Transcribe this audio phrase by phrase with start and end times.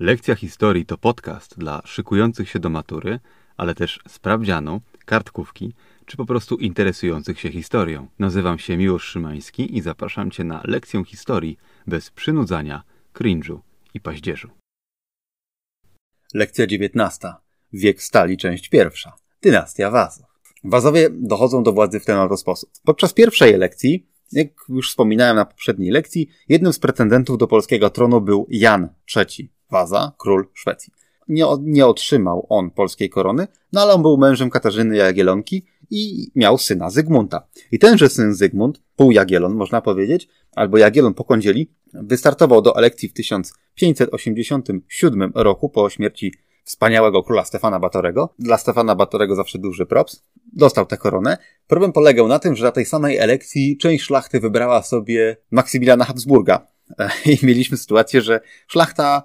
[0.00, 3.20] Lekcja historii to podcast dla szykujących się do matury,
[3.56, 5.74] ale też sprawdzianu, kartkówki
[6.06, 8.08] czy po prostu interesujących się historią.
[8.18, 12.82] Nazywam się Miłosz Szymański i zapraszam Cię na lekcję historii bez przynudzania,
[13.14, 13.58] cringe'u
[13.94, 14.50] i paździerzu.
[16.34, 17.28] Lekcja 19.
[17.72, 19.12] Wiek stali, część pierwsza.
[19.42, 20.26] Dynastia Wazów.
[20.64, 22.70] Wazowie dochodzą do władzy w ten oto sposób.
[22.84, 28.20] Podczas pierwszej elekcji, jak już wspominałem na poprzedniej lekcji, jednym z pretendentów do polskiego tronu
[28.20, 30.92] był Jan III Waza, król Szwecji.
[31.28, 36.58] Nie, nie otrzymał on polskiej korony, no ale on był mężem Katarzyny Jagielonki i miał
[36.58, 37.46] syna Zygmunta.
[37.72, 43.08] I tenże syn Zygmunt, pół Jagielon można powiedzieć, albo Jagielon po kądzieli, wystartował do elekcji
[43.08, 48.34] w 1587 roku po śmierci wspaniałego króla Stefana Batorego.
[48.38, 50.22] Dla Stefana Batorego zawsze duży props.
[50.52, 51.38] Dostał tę koronę.
[51.66, 56.66] Problem polegał na tym, że na tej samej elekcji część szlachty wybrała sobie Maksymiliana Habsburga.
[57.42, 59.22] I mieliśmy sytuację, że szlachta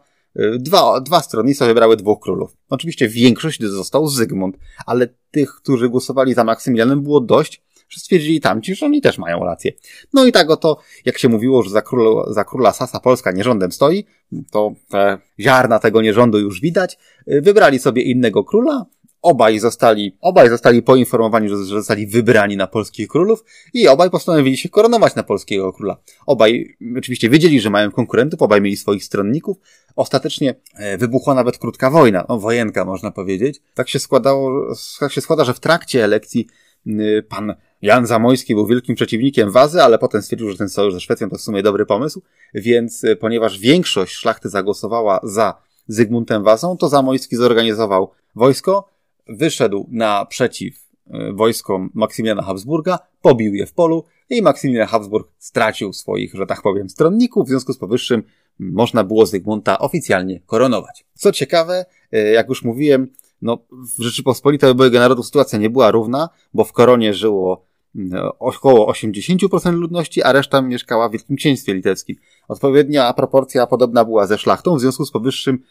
[0.60, 2.58] Dwa, dwa stronnictwa wybrały dwóch królów.
[2.70, 8.76] Oczywiście większość został Zygmunt, ale tych, którzy głosowali za Maksymilianem było dość, że stwierdzili tamci,
[8.76, 9.72] że oni też mają rację.
[10.14, 13.72] No i tak oto, jak się mówiło, że za, król, za króla Sasa Polska nierządem
[13.72, 14.06] stoi,
[14.52, 18.86] to te ziarna tego nierządu już widać, wybrali sobie innego króla,
[19.24, 23.44] obaj zostali, obaj zostali poinformowani, że, zostali wybrani na polskich królów
[23.74, 25.98] i obaj postanowili się koronować na polskiego króla.
[26.26, 29.58] Obaj oczywiście wiedzieli, że mają konkurentów, obaj mieli swoich stronników.
[29.96, 33.62] Ostatecznie e, wybuchła nawet krótka wojna, no wojenka można powiedzieć.
[33.74, 36.48] Tak się składało, tak się składa, że w trakcie elekcji
[37.30, 41.30] pan Jan Zamojski był wielkim przeciwnikiem Wazy, ale potem stwierdził, że ten sojusz ze Szwecją
[41.30, 42.22] to w sumie dobry pomysł,
[42.54, 48.93] więc e, ponieważ większość szlachty zagłosowała za Zygmuntem Wazą, to Zamojski zorganizował wojsko,
[49.28, 56.34] wyszedł naprzeciw e, wojskom Maksymiliana Habsburga, pobił je w polu i Maksymilian Habsburg stracił swoich,
[56.34, 58.24] że tak powiem, stronników, w związku z powyższym
[58.60, 61.06] można było Zygmunta oficjalnie koronować.
[61.14, 63.08] Co ciekawe, e, jak już mówiłem,
[63.42, 63.58] no,
[63.98, 69.74] w Rzeczypospolitej obojga narodów sytuacja nie była równa, bo w koronie żyło no, około 80%
[69.74, 72.16] ludności, a reszta mieszkała w Wielkim Księstwie Litewskim.
[72.48, 75.64] Odpowiednia proporcja podobna była ze szlachtą, w związku z powyższym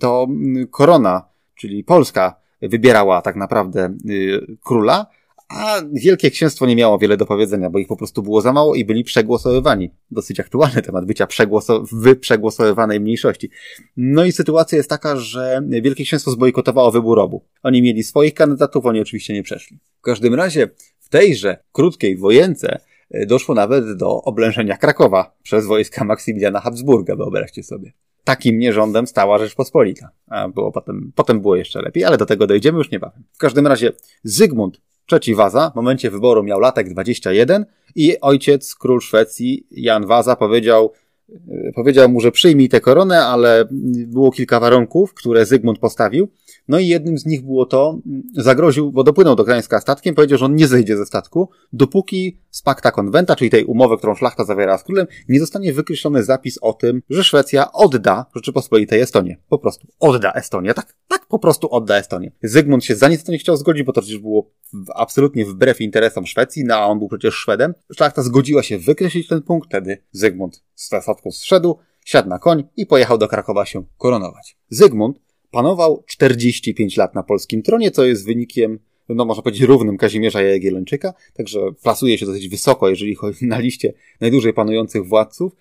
[0.00, 5.06] to mm, korona, czyli Polska, wybierała tak naprawdę y, króla,
[5.50, 8.74] a Wielkie Księstwo nie miało wiele do powiedzenia, bo ich po prostu było za mało
[8.74, 9.90] i byli przegłosowywani.
[10.10, 13.50] Dosyć aktualny temat bycia przegłoso w przegłosowywanej mniejszości.
[13.96, 17.44] No i sytuacja jest taka, że Wielkie Księstwo zbojkotowało wybór obu.
[17.62, 19.78] Oni mieli swoich kandydatów, oni oczywiście nie przeszli.
[19.98, 20.68] W każdym razie
[20.98, 27.62] w tejże krótkiej wojence e, doszło nawet do oblężenia Krakowa przez wojska Maksymiliana Habsburga, wyobraźcie
[27.62, 27.92] sobie.
[28.24, 30.10] Takim nierządem stała Rzeczpospolita.
[30.26, 33.22] A było potem, potem było jeszcze lepiej, ale do tego dojdziemy już niebawem.
[33.32, 33.92] W każdym razie
[34.24, 40.36] Zygmunt Trzeci Waza w momencie wyboru miał latek 21 i ojciec, król Szwecji, Jan Waza
[40.36, 40.92] powiedział,
[41.28, 43.64] e, powiedział mu, że przyjmij tę koronę, ale
[44.06, 46.28] było kilka warunków, które Zygmunt postawił.
[46.70, 47.98] No i jednym z nich było to,
[48.36, 52.62] zagroził, bo dopłynął do Gdańska statkiem, powiedział, że on nie zejdzie ze statku, dopóki z
[52.62, 56.72] pakta konwenta, czyli tej umowy, którą szlachta zawiera z królem, nie zostanie wykreślony zapis o
[56.72, 59.36] tym, że Szwecja odda Rzeczypospolitej Estonię.
[59.48, 60.74] Po prostu odda Estonię.
[60.74, 62.32] Tak, tak po prostu odda Estonię.
[62.42, 64.50] Zygmunt się za nic to nie chciał zgodzić, bo to przecież było
[64.94, 67.74] absolutnie wbrew interesom Szwecji, no a on był przecież Szwedem.
[67.96, 72.86] Szlachta zgodziła się wykreślić ten punkt, wtedy Zygmunt z statku zszedł, siadł na koń i
[72.86, 74.56] pojechał do Krakowa się koronować.
[74.68, 78.78] Zygmunt Panował 45 lat na polskim tronie, co jest wynikiem,
[79.08, 83.92] no można powiedzieć, równym Kazimierza Jagiellończyka, także plasuje się dosyć wysoko, jeżeli chodzi na liście
[84.20, 85.52] najdłużej panujących władców.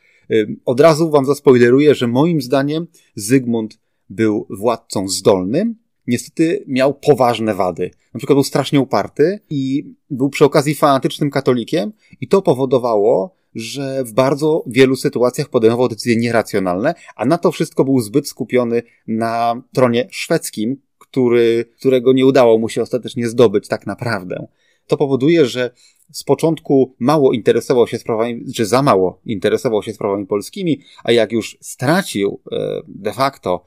[0.65, 3.79] Od razu wam zaspoileruję, że moim zdaniem Zygmunt
[4.09, 5.75] był władcą zdolnym,
[6.07, 7.91] niestety miał poważne wady.
[8.13, 14.03] Na przykład był strasznie uparty i był przy okazji fanatycznym katolikiem i to powodowało, że
[14.03, 19.61] w bardzo wielu sytuacjach podejmował decyzje nieracjonalne, a na to wszystko był zbyt skupiony na
[19.73, 24.47] tronie szwedzkim, który, którego nie udało mu się ostatecznie zdobyć tak naprawdę.
[24.87, 25.71] To powoduje, że
[26.11, 31.31] z początku mało interesował się sprawami, czy za mało interesował się sprawami polskimi, a jak
[31.31, 33.63] już stracił e, de facto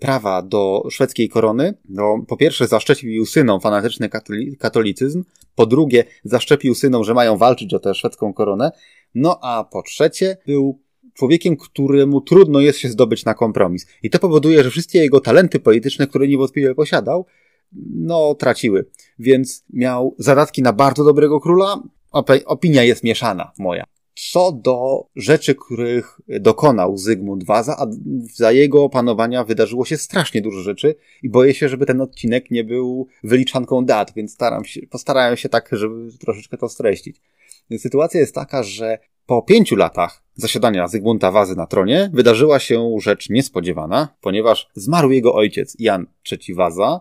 [0.00, 4.08] prawa do szwedzkiej korony, no po pierwsze zaszczepił synom fanatyczny
[4.58, 8.70] katolicyzm, po drugie zaszczepił synom, że mają walczyć o tę szwedzką koronę,
[9.14, 10.80] no a po trzecie, był
[11.14, 13.86] człowiekiem, któremu trudno jest się zdobyć na kompromis.
[14.02, 17.26] I to powoduje, że wszystkie jego talenty polityczne, które niewątpliwie posiadał,
[17.94, 18.86] no, traciły.
[19.18, 21.82] Więc miał zadatki na bardzo dobrego króla.
[22.46, 23.84] Opinia jest mieszana, moja.
[24.30, 27.86] Co do rzeczy, których dokonał Zygmunt Waza, a
[28.34, 32.64] za jego panowania wydarzyło się strasznie dużo rzeczy i boję się, żeby ten odcinek nie
[32.64, 37.20] był wyliczanką dat, więc staram się, postarałem się tak, żeby troszeczkę to streścić.
[37.78, 38.98] Sytuacja jest taka, że
[39.28, 45.34] Po pięciu latach zasiadania Zygmunta Wazy na tronie wydarzyła się rzecz niespodziewana, ponieważ zmarł jego
[45.34, 47.00] ojciec Jan III Waza,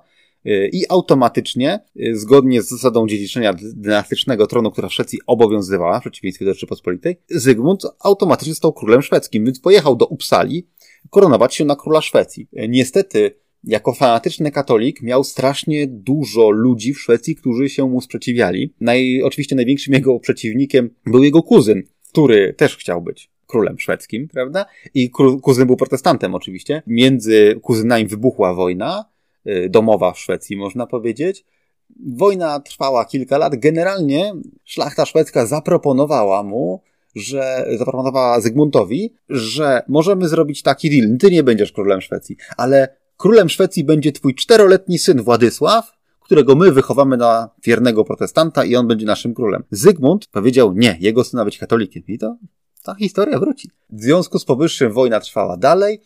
[0.71, 6.45] i automatycznie, y, zgodnie z zasadą dziedziczenia dynastycznego tronu, która w Szwecji obowiązywała, w przeciwieństwie
[6.45, 10.67] do Rzeczypospolitej, Zygmunt automatycznie został królem szwedzkim, więc pojechał do Uppsali
[11.09, 12.47] koronować się na króla Szwecji.
[12.69, 13.31] Niestety,
[13.63, 18.73] jako fanatyczny katolik miał strasznie dużo ludzi w Szwecji, którzy się mu sprzeciwiali.
[18.81, 24.65] Naj, oczywiście największym jego przeciwnikiem był jego kuzyn, który też chciał być królem szwedzkim, prawda?
[24.93, 25.09] I
[25.41, 26.83] kuzyn był protestantem oczywiście.
[26.87, 29.16] Między kuzynami wybuchła wojna y,
[29.69, 31.45] domowa w Szwecji, można powiedzieć.
[32.15, 33.55] Wojna trwała kilka lat.
[33.55, 34.33] Generalnie
[34.63, 36.81] szlachta szwedzka zaproponowała mu,
[37.15, 41.17] że zaproponowała Zygmuntowi, że możemy zrobić taki deal.
[41.17, 46.71] Ty nie będziesz królem Szwecji, ale królem Szwecji będzie twój czteroletni syn Władysław, którego my
[46.71, 49.63] wychowamy na wiernego protestanta i on będzie naszym królem.
[49.71, 52.03] Zygmunt powiedział nie, jego syna być katolikiem.
[52.07, 52.37] I to
[52.87, 53.69] ta historia wróci.
[53.89, 56.01] W związku z powyższym wojna trwała dalej,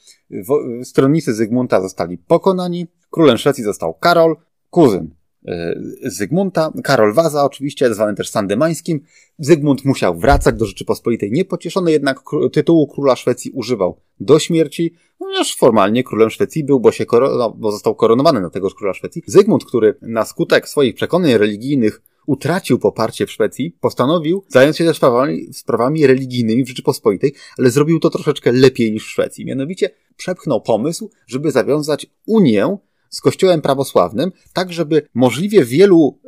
[0.84, 4.36] stronnicy Zygmunta zostali pokonani, królem Szwecji został Karol,
[4.70, 9.02] kuzyn E, Zygmunta, Karol Waza oczywiście, zwany też Sandemańskim.
[9.40, 12.20] Zygmunt musiał wracać do Rzeczypospolitej niepocieszony, jednak
[12.54, 17.72] tytułu króla Szwecji używał do śmierci, ponieważ formalnie królem Szwecji był, bo, się no, bo
[17.72, 19.22] został koronowany na tegoż króla Szwecji.
[19.28, 24.98] Zygmunt, który na skutek swoich przekonań religijnych utracił poparcie w Szwecji, postanowił zająć się też
[24.98, 29.46] sprawami, sprawami religijnymi w Rzeczypospolitej, ale zrobił to troszeczkę lepiej niż w Szwecji.
[29.46, 32.78] Mianowicie przepchnął pomysł, żeby zawiązać Unię
[33.10, 36.20] z Kościołem prawosławnym, tak żeby możliwie wielu,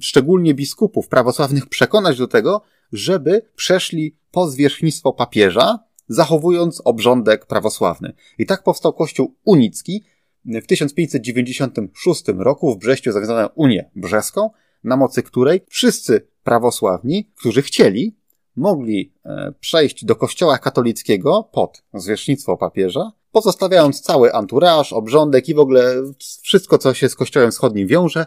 [0.00, 5.78] szczególnie biskupów prawosławnych, przekonać do tego, żeby przeszli pod zwierzchnictwo papieża,
[6.08, 8.12] zachowując obrządek prawosławny.
[8.38, 10.04] I tak powstał Kościół unicki.
[10.44, 14.50] W 1596 roku w Brześciu zawiązano Unię Brzeską,
[14.86, 18.16] na mocy której wszyscy prawosławni, którzy chcieli,
[18.56, 25.58] mogli e, przejść do kościoła katolickiego pod zwierzchnictwo papieża, pozostawiając cały anturaż, obrządek i w
[25.58, 25.94] ogóle
[26.42, 28.26] wszystko, co się z kościołem wschodnim wiąże,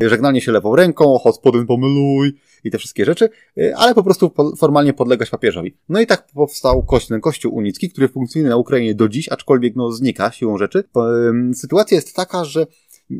[0.00, 2.32] żegnanie się lewą ręką, hospodyn pomyluj
[2.64, 3.28] i te wszystkie rzeczy,
[3.58, 5.76] y, ale po prostu formalnie podlegać papieżowi.
[5.88, 9.92] No i tak powstał kościół, kościół unicki, który funkcjonuje na Ukrainie do dziś, aczkolwiek no
[9.92, 10.84] znika siłą rzeczy.
[11.54, 12.66] Sytuacja jest taka, że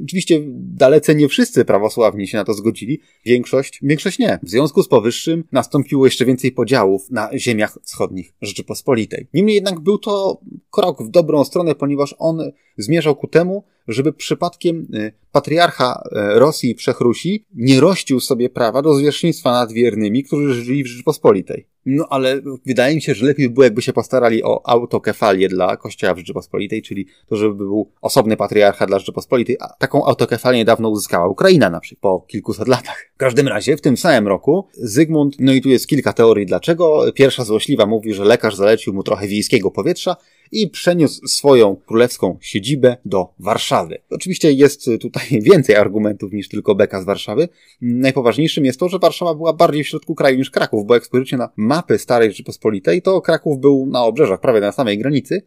[0.04, 4.38] Oczywiście dalece nie wszyscy prawosławni się na to zgodzili, większość, większość nie.
[4.42, 9.28] W związku z powyższym nastąpiło jeszcze więcej podziałów na ziemiach wschodnich Rzeczypospolitej.
[9.34, 10.40] Niemniej jednak był to
[10.70, 16.71] krok w dobrą stronę, ponieważ on zmierzał ku temu, żeby przypadkiem y, patriarcha y, Rosji
[16.71, 21.67] i Wszechrusi nie rościł sobie prawa do zwierzchnictwa nad wiernymi, którzy żyli w Rzeczypospolitej.
[21.87, 25.76] No ale wydaje mi się, że lepiej by było, jakby się postarali o autokefalię dla
[25.76, 30.88] Kościoła w Rzeczypospolitej, czyli to, żeby był osobny patriarcha dla Rzeczypospolitej, a taką autokefalię niedawno
[30.88, 33.11] uzyskała Ukraina na przykład, po kilkuset latach.
[33.15, 37.05] W każdym razie, w tym samym roku Zygmunt, no i tu jest kilka teorii dlaczego.
[37.15, 40.17] Pierwsza złośliwa mówi, że lekarz zalecił mu trochę wiejskiego powietrza,
[40.52, 43.99] i przeniósł swoją królewską siedzibę do Warszawy.
[44.11, 47.49] Oczywiście jest tutaj więcej argumentów niż tylko beka z Warszawy.
[47.81, 51.37] Najpoważniejszym jest to, że Warszawa była bardziej w środku kraju niż Kraków, bo jak spojrzycie
[51.37, 55.43] na mapy starej Rzeczypospolitej, to Kraków był na obrzeżach, prawie na samej granicy.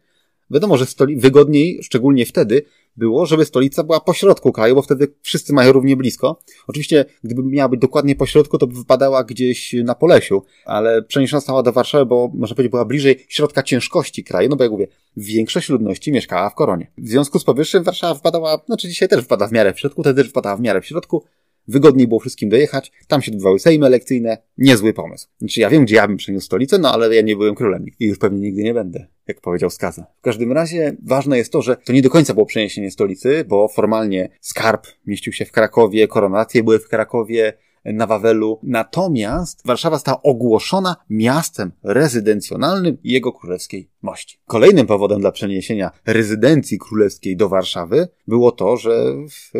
[0.50, 2.62] Wiadomo, że stoli wygodniej, szczególnie wtedy,
[2.98, 6.42] było, żeby stolica była pośrodku kraju, bo wtedy wszyscy mają równie blisko.
[6.66, 11.62] Oczywiście, gdyby miała być dokładnie pośrodku, to by wypadała gdzieś na Polesiu, ale przeniesiona została
[11.62, 14.86] do Warszawy, bo można powiedzieć była bliżej środka ciężkości kraju, no bo jak mówię,
[15.16, 16.90] większość ludności mieszkała w Koronie.
[16.98, 20.22] W związku z powyższym Warszawa wpadała, znaczy dzisiaj też wpada w miarę w środku, wtedy
[20.22, 21.24] też wpadała w miarę w środku,
[21.68, 25.28] wygodniej było wszystkim dojechać, tam się odbywały sejmy elekcyjne, niezły pomysł.
[25.38, 28.06] Znaczy ja wiem, gdzie ja bym przeniósł stolicę, no ale ja nie byłem królem i
[28.06, 30.06] już pewnie nigdy nie będę, jak powiedział Skaza.
[30.18, 33.68] W każdym razie ważne jest to, że to nie do końca było przeniesienie stolicy, bo
[33.68, 37.52] formalnie skarb mieścił się w Krakowie, koronacje były w Krakowie,
[37.84, 38.60] na Wawelu.
[38.62, 44.38] Natomiast Warszawa została ogłoszona miastem rezydencjonalnym jego królewskiej mości.
[44.46, 49.14] Kolejnym powodem dla przeniesienia rezydencji królewskiej do Warszawy było to, że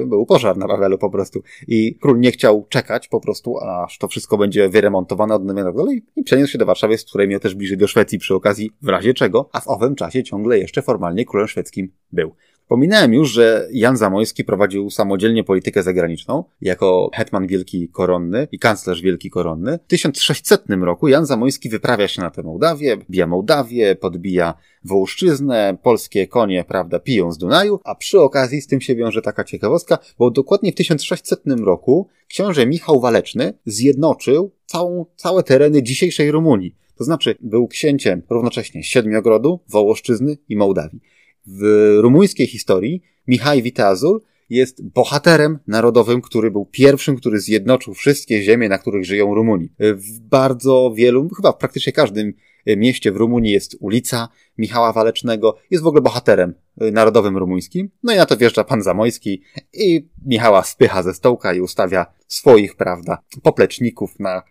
[0.07, 4.09] był pożar na Wawelu po prostu i król nie chciał czekać po prostu, aż to
[4.09, 7.77] wszystko będzie wyremontowane, odnowione dalej i przeniósł się do Warszawy, z której miał też bliżej
[7.79, 11.49] do Szwecji przy okazji, w razie czego, a w owym czasie ciągle jeszcze formalnie królem
[11.49, 12.35] szwedzkim był.
[12.69, 19.03] Wspominałem już, że Jan Zamojski prowadził samodzielnie politykę zagraniczną jako hetman wielki koronny i kanclerz
[19.03, 19.79] wielki koronny.
[19.85, 26.27] W 1600 roku Jan Zamojski wyprawia się na tę Mołdawię, bija Mołdawię, podbija Wołszczyznę, polskie
[26.27, 30.31] konie, prawda, piją z Dunaju, a przy okazji z tym się wiąże taka ciekawostka, bo
[30.31, 36.75] dokładnie w 1600 roku książę Michał Waleczny zjednoczył całą, całe tereny dzisiejszej Rumunii.
[36.97, 41.01] To znaczy był księciem równocześnie Siedmiogrodu, Wołoszczyzny i Mołdawii
[41.49, 41.63] w
[42.01, 48.79] rumuńskiej historii Mihai Viteazul jest bohaterem narodowym, który był pierwszym, który zjednoczył wszystkie ziemie, na
[48.79, 49.69] których żyją Rumuni.
[49.79, 52.33] W bardzo wielu, chyba w praktycznie każdym
[52.67, 54.29] mieście w Rumunii jest ulica
[54.59, 57.91] Michała Walecznego, jest w ogóle bohaterem narodowym rumuńskim.
[58.03, 62.77] No i na to wjeżdża pan Zamojski i Michała spycha ze stołka i ustawia swoich,
[62.77, 64.43] prawda, popleczników na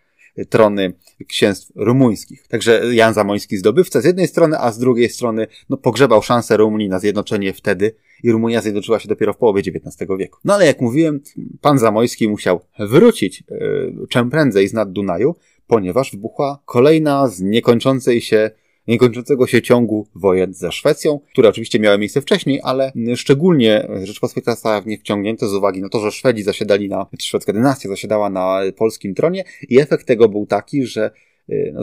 [0.46, 0.92] trony
[1.28, 2.48] księstw rumuńskich.
[2.48, 6.88] Także Jan Zamoński zdobywca z jednej strony, a z drugiej strony no, pogrzebał szansę Rumunii
[6.88, 10.38] na zjednoczenie wtedy i Rumunia zjednoczyła się dopiero w połowie XIX wieku.
[10.44, 11.20] No ale jak mówiłem,
[11.60, 15.34] pan Zamojski musiał wrócić yy, czym prędzej z nad Dunaju,
[15.66, 18.50] ponieważ wybuchła kolejna z niekończącej się
[18.88, 24.80] niekończącego się ciągu wojen ze Szwecją, które oczywiście miały miejsce wcześniej, ale szczególnie Rzeczpospolita została
[24.80, 28.60] w nie wciągnięta z uwagi na to, że Szwedzi zasiadali na, szwedzka dynastia zasiadała na
[28.76, 31.10] polskim tronie i efekt tego był taki, że
[31.50, 31.74] y,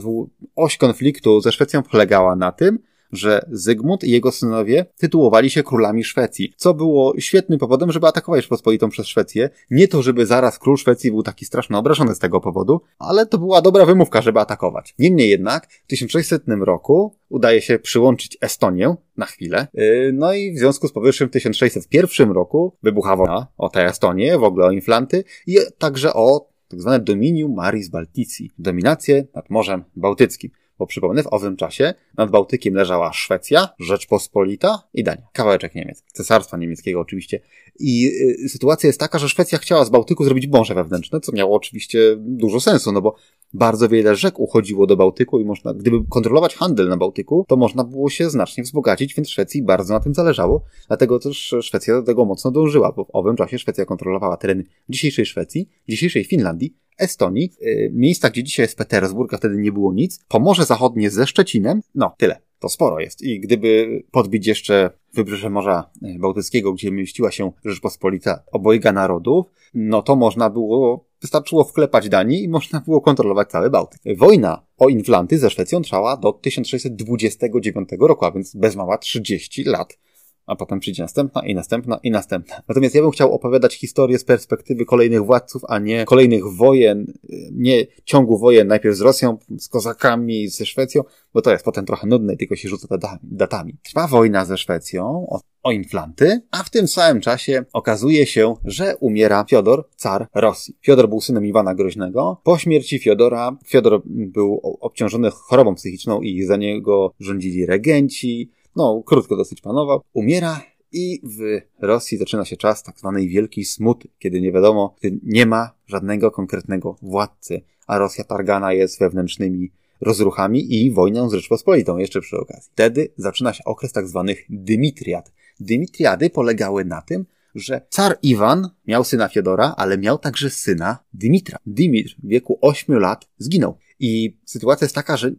[0.55, 2.79] oś konfliktu ze Szwecją polegała na tym,
[3.11, 8.41] że Zygmunt i jego synowie tytułowali się królami Szwecji, co było świetnym powodem, żeby atakować
[8.41, 9.49] Rzeczpospolitą przez Szwecję.
[9.71, 13.37] Nie to, żeby zaraz król Szwecji był taki strasznie obrażony z tego powodu, ale to
[13.37, 14.95] była dobra wymówka, żeby atakować.
[14.99, 19.67] Niemniej jednak w 1600 roku udaje się przyłączyć Estonię na chwilę.
[19.73, 24.37] Yy, no i w związku z powyższym w 1601 roku wybucha wojna o tę Estonię,
[24.37, 29.83] w ogóle o Inflanty i także o tak zwane Dominium Maris Baltici, dominację nad Morzem
[29.95, 30.51] Bałtyckim.
[30.79, 35.27] Bo przypomnę, w owym czasie nad Bałtykiem leżała Szwecja, Rzeczpospolita i Dania.
[35.33, 36.03] Kawałeczek Niemiec.
[36.13, 37.39] Cesarstwa niemieckiego oczywiście.
[37.79, 38.11] I
[38.45, 41.99] y, sytuacja jest taka, że Szwecja chciała z Bałtyku zrobić morze wewnętrzne, co miało oczywiście
[42.17, 43.15] dużo sensu, no bo
[43.55, 47.83] bardzo wiele rzek uchodziło do Bałtyku i można, gdyby kontrolować handel na Bałtyku, to można
[47.83, 50.63] było się znacznie wzbogacić, więc Szwecji bardzo na tym zależało.
[50.87, 55.25] Dlatego też Szwecja do tego mocno dążyła, bo w owym czasie Szwecja kontrolowała tereny dzisiejszej
[55.25, 60.19] Szwecji, dzisiejszej Finlandii, Estonii, yy, miejsca, gdzie dzisiaj jest Petersburg, a wtedy nie było nic,
[60.27, 62.45] Pomorze Zachodnie ze Szczecinem, no tyle.
[62.59, 63.21] To sporo jest.
[63.21, 70.01] I gdyby podbić jeszcze wybrzeże Morza y, Bałtyckiego, gdzie mieściła się Rzeczpospolita obojga narodów, no
[70.01, 74.01] to można było, wystarczyło wklepać Danii i można było kontrolować cały Bałtyk.
[74.17, 79.97] Wojna o Inflanty ze Szwecją trwała do 1629 roku, a więc bez mała 30 lat
[80.45, 82.61] a potem przyjdzie następna i następna i następna.
[82.67, 87.13] Natomiast ja bym chciał opowiadać historię z perspektywy kolejnych władców, a nie kolejnych wojen,
[87.51, 91.03] nie ciągu wojen najpierw z Rosją, z Kozakami, ze Szwecją,
[91.33, 92.87] bo to jest potem trochę nudne i tylko się rzuca
[93.23, 93.77] datami.
[93.83, 98.95] Trwa wojna ze Szwecją o, o inflanty, a w tym samym czasie okazuje się, że
[98.99, 100.77] umiera Fiodor, car Rosji.
[100.81, 102.41] Fiodor był synem Iwana Groźnego.
[102.43, 109.35] Po śmierci Fiodora, Fiodor był obciążony chorobą psychiczną i za niego rządzili regenci, no, krótko
[109.35, 114.51] dosyć panował, umiera i w Rosji zaczyna się czas tak zwanej wielkiej smuty, kiedy nie
[114.51, 121.29] wiadomo, kiedy nie ma żadnego konkretnego władcy, a Rosja targana jest wewnętrznymi rozruchami i wojną
[121.29, 122.69] z Rzeczpospolitą jeszcze przy okazji.
[122.73, 125.31] Wtedy zaczyna się okres tak zwanych dymitriad.
[125.59, 131.57] Dymitriady polegały na tym, że car Iwan miał syna Fiodora, ale miał także syna Dymitra.
[131.65, 133.77] Dymitr w wieku 8 lat zginął.
[133.99, 135.31] I sytuacja jest taka, że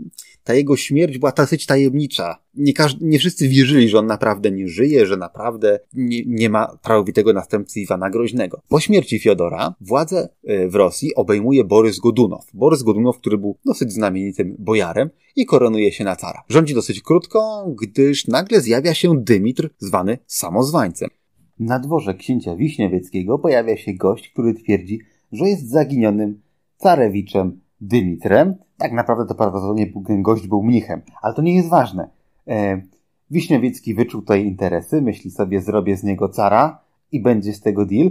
[0.45, 2.39] ta jego śmierć była dosyć tajemnicza.
[2.55, 6.79] Nie, każdy, nie wszyscy wierzyli, że on naprawdę nie żyje, że naprawdę nie, nie ma
[6.83, 8.63] prawowitego następcy Iwana Groźnego.
[8.69, 12.45] Po śmierci Fiodora władzę e, w Rosji obejmuje Borys Godunow.
[12.55, 16.43] Borys Godunow, który był dosyć znamienitym bojarem i koronuje się na cara.
[16.49, 21.09] Rządzi dosyć krótko, gdyż nagle zjawia się Dymitr, zwany samozwańcem.
[21.59, 25.01] Na dworze księcia Wiśniewieckiego pojawia się gość, który twierdzi,
[25.33, 26.41] że jest zaginionym
[26.77, 28.54] carewiczem Dymitrem.
[28.78, 29.92] Tak naprawdę to prawdopodobnie
[30.23, 32.09] gość był mnichem, ale to nie jest ważne.
[32.49, 32.83] E,
[33.30, 36.78] Wiśniewiecki wyczuł tutaj interesy, myśli sobie zrobię z niego cara
[37.12, 38.11] i będzie z tego deal.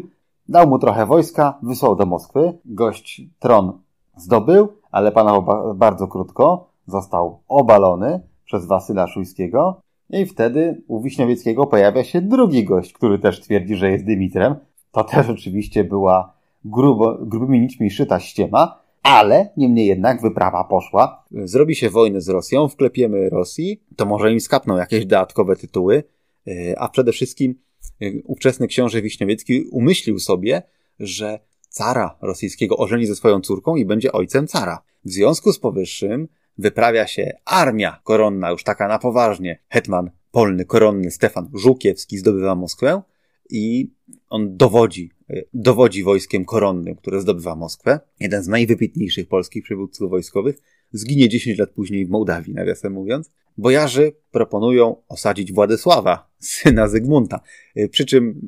[0.50, 2.54] Dał mu trochę wojska, wysłał do Moskwy.
[2.66, 3.80] Gość tron
[4.18, 6.70] zdobył, ale panował bardzo krótko.
[6.88, 9.82] Został obalony przez Wasyla Szujskiego.
[10.10, 14.56] I wtedy u Wiśniewieckiego pojawia się drugi gość, który też twierdzi, że jest Dymitrem.
[14.92, 16.34] To też oczywiście była
[16.66, 21.24] grubo, grubymi nićmi szyta ściema, ale niemniej jednak wyprawa poszła.
[21.32, 26.04] Zrobi się wojnę z Rosją, wklepiemy Rosji, to może im skapną jakieś dodatkowe tytuły,
[26.48, 27.56] e, a przede wszystkim
[28.02, 30.64] e, ówczesny książę Wiśniewiecki umyślił sobie,
[31.00, 34.82] że cara rosyjskiego ożeni ze swoją córką i będzie ojcem cara.
[35.06, 39.60] W związku z powyższym wyprawia się armia koronna, już taka na poważnie.
[39.70, 43.02] Hetman polny, koronny Stefan Żółkiewski zdobywa Moskwę
[43.50, 43.92] i
[44.30, 48.00] on dowodzi, y, dowodzi wojskiem koronnym, które zdobywa Moskwę.
[48.20, 50.62] Jeden z najwybitniejszych polskich przywódców wojskowych
[50.92, 53.32] zginie 10 lat później w Mołdawii, nawiasem mówiąc.
[53.58, 57.40] Bojarzy proponują osadzić Władysława, syna Zygmunta.
[57.78, 58.42] Y, przy czym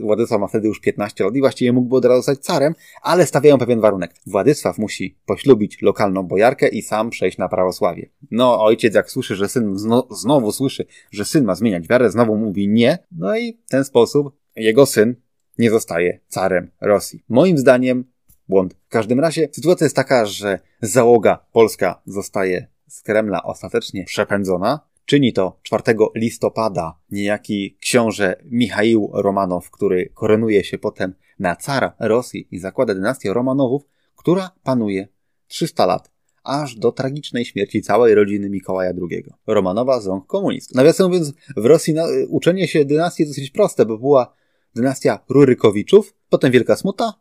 [0.00, 3.58] Władysław ma wtedy już 15 lat i właściwie mógłby od razu zostać carem, ale stawiają
[3.58, 4.14] pewien warunek.
[4.26, 8.10] Władysław musi poślubić lokalną bojarkę i sam przejść na prawosławie.
[8.30, 12.36] No, ojciec jak słyszy, że syn zno, znowu słyszy, że syn ma zmieniać wiarę, znowu
[12.36, 12.98] mówi nie.
[13.12, 15.16] No i w ten sposób jego syn
[15.58, 17.24] nie zostaje carem Rosji.
[17.28, 18.04] Moim zdaniem
[18.48, 18.74] błąd.
[18.74, 24.80] W każdym razie sytuacja jest taka, że załoga polska zostaje z Kremla ostatecznie przepędzona.
[25.06, 25.82] Czyni to 4
[26.14, 33.32] listopada niejaki książę Michaił Romanow, który koronuje się potem na cara Rosji i zakłada dynastię
[33.32, 33.82] Romanowów,
[34.16, 35.08] która panuje
[35.46, 36.10] 300 lat,
[36.44, 40.76] aż do tragicznej śmierci całej rodziny Mikołaja II, Romanowa z rąk komunistów.
[40.76, 41.94] Nawiasem mówiąc, w Rosji
[42.28, 44.34] uczenie się dynastii jest dosyć proste, bo była
[44.74, 47.14] dynastia Rurykowiczów, potem Wielka Smuta,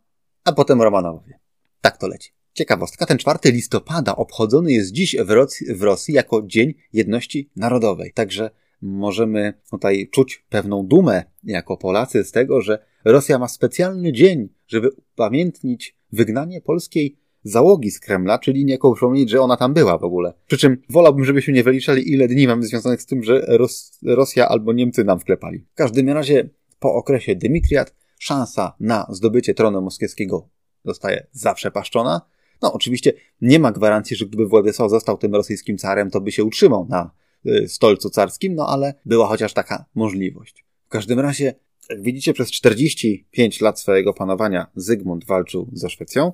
[0.43, 1.39] a potem Romanowie.
[1.81, 2.31] Tak to leci.
[2.53, 8.11] Ciekawostka, ten 4 listopada obchodzony jest dziś w Rosji, w Rosji jako Dzień Jedności Narodowej.
[8.13, 8.49] Także
[8.81, 14.89] możemy tutaj czuć pewną dumę jako Polacy z tego, że Rosja ma specjalny dzień, żeby
[14.91, 20.33] upamiętnić wygnanie polskiej załogi z Kremla, czyli niejako przypomnieć, że ona tam była w ogóle.
[20.47, 24.49] Przy czym wolałbym, żebyśmy nie wyliczali, ile dni mamy związanych z tym, że Ros Rosja
[24.49, 25.65] albo Niemcy nam wklepali.
[25.73, 26.49] W każdym razie
[26.83, 30.49] po okresie Dymitriat szansa na zdobycie tronu moskiewskiego
[30.85, 32.21] zostaje zaprzepaszczona.
[32.61, 36.43] No, oczywiście nie ma gwarancji, że gdyby Władysław został tym rosyjskim carem, to by się
[36.43, 37.11] utrzymał na
[37.45, 40.65] y, stolcu carskim, no ale była chociaż taka możliwość.
[40.85, 41.55] W każdym razie,
[41.89, 46.33] jak widzicie, przez 45 lat swojego panowania Zygmunt walczył ze Szwecją,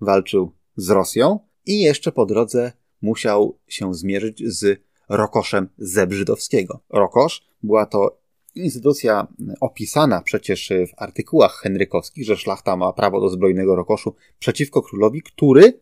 [0.00, 6.80] walczył z Rosją i jeszcze po drodze musiał się zmierzyć z Rokoszem Zebrzydowskiego.
[6.90, 8.20] Rokosz była to
[8.54, 9.26] instytucja
[9.60, 15.80] opisana przecież w artykułach henrykowskich, że szlachta ma prawo do zbrojnego rokoszu przeciwko królowi, który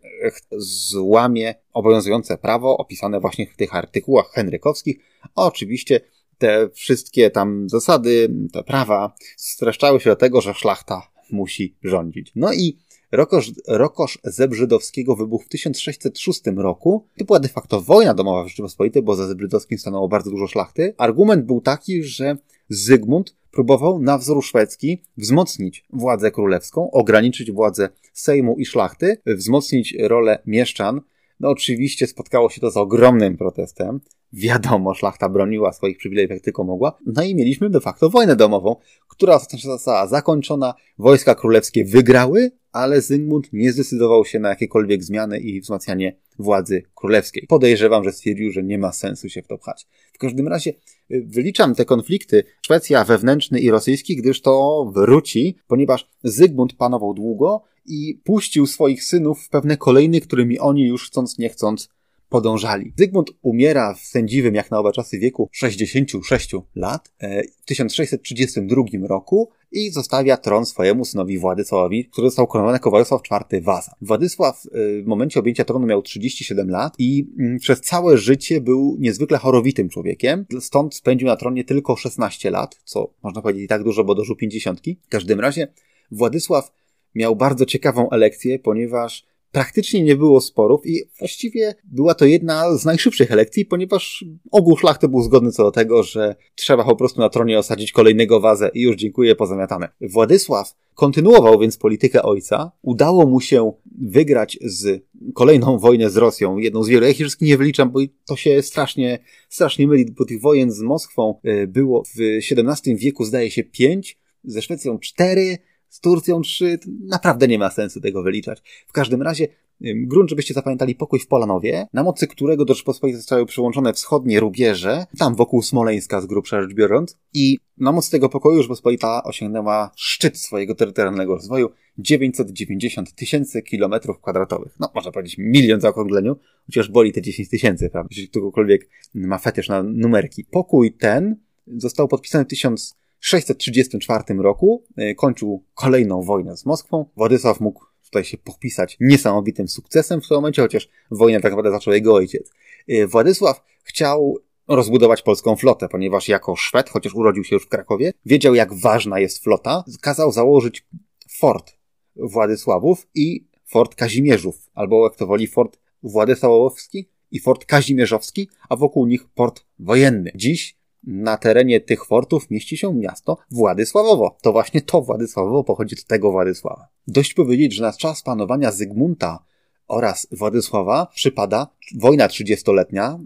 [0.56, 4.98] złamie obowiązujące prawo opisane właśnie w tych artykułach henrykowskich.
[5.34, 6.00] A oczywiście
[6.38, 12.32] te wszystkie tam zasady, te prawa streszczały się do tego, że szlachta musi rządzić.
[12.36, 12.78] No i
[13.12, 17.06] Rokosz, Rokosz Zebrzydowskiego wybuchł w 1606 roku.
[17.18, 20.94] To była de facto wojna domowa w Rzeczypospolitej, bo za Zebrzydowskim stanęło bardzo dużo szlachty.
[20.98, 22.36] Argument był taki, że
[22.68, 30.38] Zygmunt próbował na wzór szwedzki wzmocnić władzę królewską, ograniczyć władzę Sejmu i szlachty, wzmocnić rolę
[30.46, 31.00] mieszczan.
[31.40, 34.00] No oczywiście spotkało się to z ogromnym protestem.
[34.32, 36.98] Wiadomo, szlachta broniła swoich przywilejów jak tylko mogła.
[37.06, 38.76] No i mieliśmy de facto wojnę domową,
[39.08, 40.74] która została zakończona.
[40.98, 47.46] Wojska królewskie wygrały, ale Zygmunt nie zdecydował się na jakiekolwiek zmiany i wzmacnianie władzy królewskiej.
[47.48, 49.86] Podejrzewam, że stwierdził, że nie ma sensu się w to pchać.
[50.12, 50.70] W każdym razie
[51.10, 57.62] y, wyliczam te konflikty Szwecja wewnętrzny i rosyjski, gdyż to wróci, ponieważ Zygmunt panował długo
[57.86, 61.88] i puścił swoich synów w pewne kolejny, którymi oni już chcąc nie chcąc
[62.28, 62.92] podążali.
[62.96, 69.50] Zygmunt umiera w sędziwym jak na owe czasy wieku 66 lat e, w 1632 roku
[69.72, 73.92] i zostawia tron swojemu synowi Władysławowi, który został koronowany jako Władysław IV Waza.
[74.00, 78.96] Władysław e, w momencie objęcia tronu miał 37 lat i mm, przez całe życie był
[78.98, 83.84] niezwykle chorowitym człowiekiem, stąd spędził na tronie tylko 16 lat, co można powiedzieć i tak
[83.84, 84.80] dużo, bo dożył 50.
[85.06, 85.68] W każdym razie
[86.10, 86.72] Władysław
[87.14, 92.84] miał bardzo ciekawą elekcję, ponieważ praktycznie nie było sporów i właściwie była to jedna z
[92.84, 97.28] najszybszych elekcji, ponieważ ogół szlachty był zgodny co do tego, że trzeba po prostu na
[97.28, 99.88] tronie osadzić kolejnego wazę i już dziękuję, pozamiatane.
[100.00, 102.72] Władysław kontynuował więc politykę ojca.
[102.82, 105.02] Udało mu się wygrać z
[105.34, 107.04] kolejną wojnę z Rosją, jedną z wielu.
[107.04, 110.80] Ja ich wszystkich nie wyliczam, bo to się strasznie, strasznie myli, bo tych wojen z
[110.80, 115.58] Moskwą e, było w XVII wieku zdaje się pięć, ze Szwecją cztery,
[115.88, 118.62] z Turcją 3, naprawdę nie ma sensu tego wyliczać.
[118.86, 119.48] W każdym razie,
[119.80, 125.06] grunt, żebyście zapamiętali pokój w Polanowie, na mocy którego do Rzeczpospolitej zostały przyłączone wschodnie rubieże,
[125.18, 130.38] tam wokół Smoleńska z grubsza rzecz biorąc, i na mocy tego pokoju Rzeczpospolita osiągnęła szczyt
[130.38, 134.76] swojego terytorialnego rozwoju 990 tysięcy kilometrów kwadratowych.
[134.80, 138.08] No, można powiedzieć milion w zaokrągleniu, chociaż boli te 10 tysięcy, prawda?
[138.10, 140.44] Jeśli ktokolwiek ma fetysz na numerki.
[140.44, 147.06] Pokój ten został podpisany w 1000 634 roku e, kończył kolejną wojnę z Moskwą.
[147.16, 151.94] Władysław mógł tutaj się popisać niesamowitym sukcesem w tym momencie, chociaż wojnę tak naprawdę zaczął
[151.94, 152.50] jego ojciec.
[152.88, 158.12] E, Władysław chciał rozbudować polską flotę, ponieważ jako Szwed, chociaż urodził się już w Krakowie,
[158.26, 160.86] wiedział jak ważna jest flota, kazał założyć
[161.30, 161.72] fort
[162.16, 169.06] Władysławów i fort Kazimierzów, albo jak to woli fort Władysławowski i fort Kazimierzowski, a wokół
[169.06, 170.32] nich port wojenny.
[170.34, 174.36] Dziś na terenie tych fortów mieści się miasto Władysławowo.
[174.42, 176.88] To właśnie to Władysławowo pochodzi od tego Władysława.
[177.06, 179.44] Dość powiedzieć, że na czas panowania Zygmunta
[179.88, 181.66] oraz Władysława przypada
[181.98, 183.18] wojna trzydziestoletnia,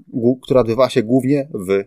[0.43, 1.85] która odbywała się głównie w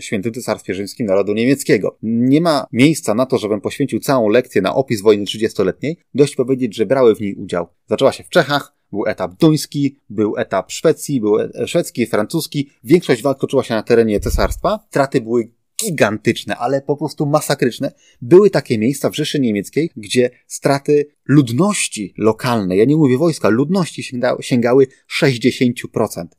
[0.00, 1.98] Świętym Cesarstwie Rzymskim Narodu Niemieckiego.
[2.02, 5.96] Nie ma miejsca na to, żebym poświęcił całą lekcję na opis wojny trzydziestoletniej.
[6.14, 7.66] Dość powiedzieć, że brały w niej udział.
[7.86, 12.70] Zaczęła się w Czechach, był etap duński, był etap Szwecji, był e, szwedzki, francuski.
[12.84, 14.86] Większość walk toczyła się na terenie cesarstwa.
[14.88, 15.52] Straty były
[15.84, 17.92] gigantyczne, ale po prostu masakryczne.
[18.22, 24.02] Były takie miejsca w Rzeszy Niemieckiej, gdzie straty ludności lokalnej, ja nie mówię wojska, ludności
[24.02, 24.86] sięgały, sięgały
[25.22, 25.72] 60%.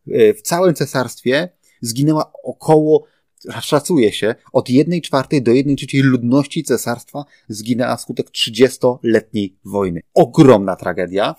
[0.08, 1.50] W całym cesarstwie
[1.82, 3.06] zginęła około
[3.62, 10.02] szacuje się, od 1 czwartej do 1 trzeciej ludności cesarstwa zginęła skutek 30-letniej wojny.
[10.14, 11.36] Ogromna tragedia.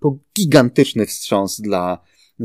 [0.00, 1.98] To gigantyczny wstrząs dla,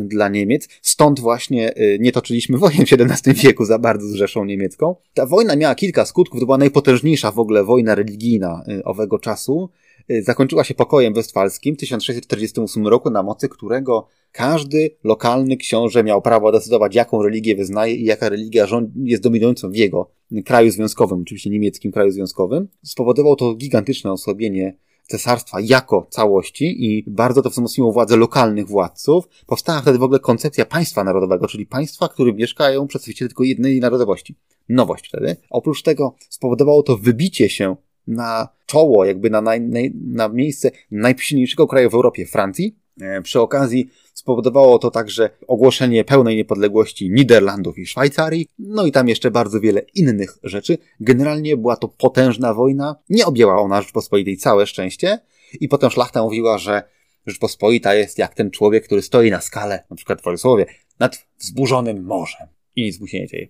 [0.05, 0.67] dla Niemiec.
[0.81, 4.95] Stąd właśnie y, nie toczyliśmy wojen w XVII wieku za bardzo z Rzeszą Niemiecką.
[5.13, 6.39] Ta wojna miała kilka skutków.
[6.39, 9.69] To była najpotężniejsza w ogóle wojna religijna y, owego czasu.
[10.11, 16.21] Y, zakończyła się pokojem westfalskim w 1648 roku, na mocy którego każdy lokalny książę miał
[16.21, 18.67] prawo decydować, jaką religię wyznaje i jaka religia
[19.03, 20.11] jest dominującą w jego
[20.45, 22.67] kraju związkowym, oczywiście niemieckim kraju związkowym.
[22.83, 29.27] Spowodowało to gigantyczne osłabienie cesarstwa jako całości i bardzo to wzmocniło władzę lokalnych władców.
[29.45, 33.79] Powstała wtedy w ogóle koncepcja państwa narodowego, czyli państwa, w którym mieszkają przedstawiciele tylko jednej
[33.79, 34.35] narodowości.
[34.69, 35.35] Nowość wtedy.
[35.49, 37.75] Oprócz tego spowodowało to wybicie się
[38.07, 42.77] na czoło, jakby na, naj, naj, na miejsce najsilniejszego kraju w Europie, Francji.
[43.01, 49.09] E, przy okazji spowodowało to także ogłoszenie pełnej niepodległości Niderlandów i Szwajcarii, no i tam
[49.09, 50.77] jeszcze bardzo wiele innych rzeczy.
[50.99, 55.19] Generalnie była to potężna wojna, nie objęła ona Rzeczpospolitej całe szczęście
[55.59, 56.83] i potem szlachta mówiła, że
[57.25, 60.65] Rzeczpospolita jest jak ten człowiek, który stoi na skale, na przykład w Wojsłowie,
[60.99, 63.47] nad wzburzonym morzem i nic mu się nie dzieje.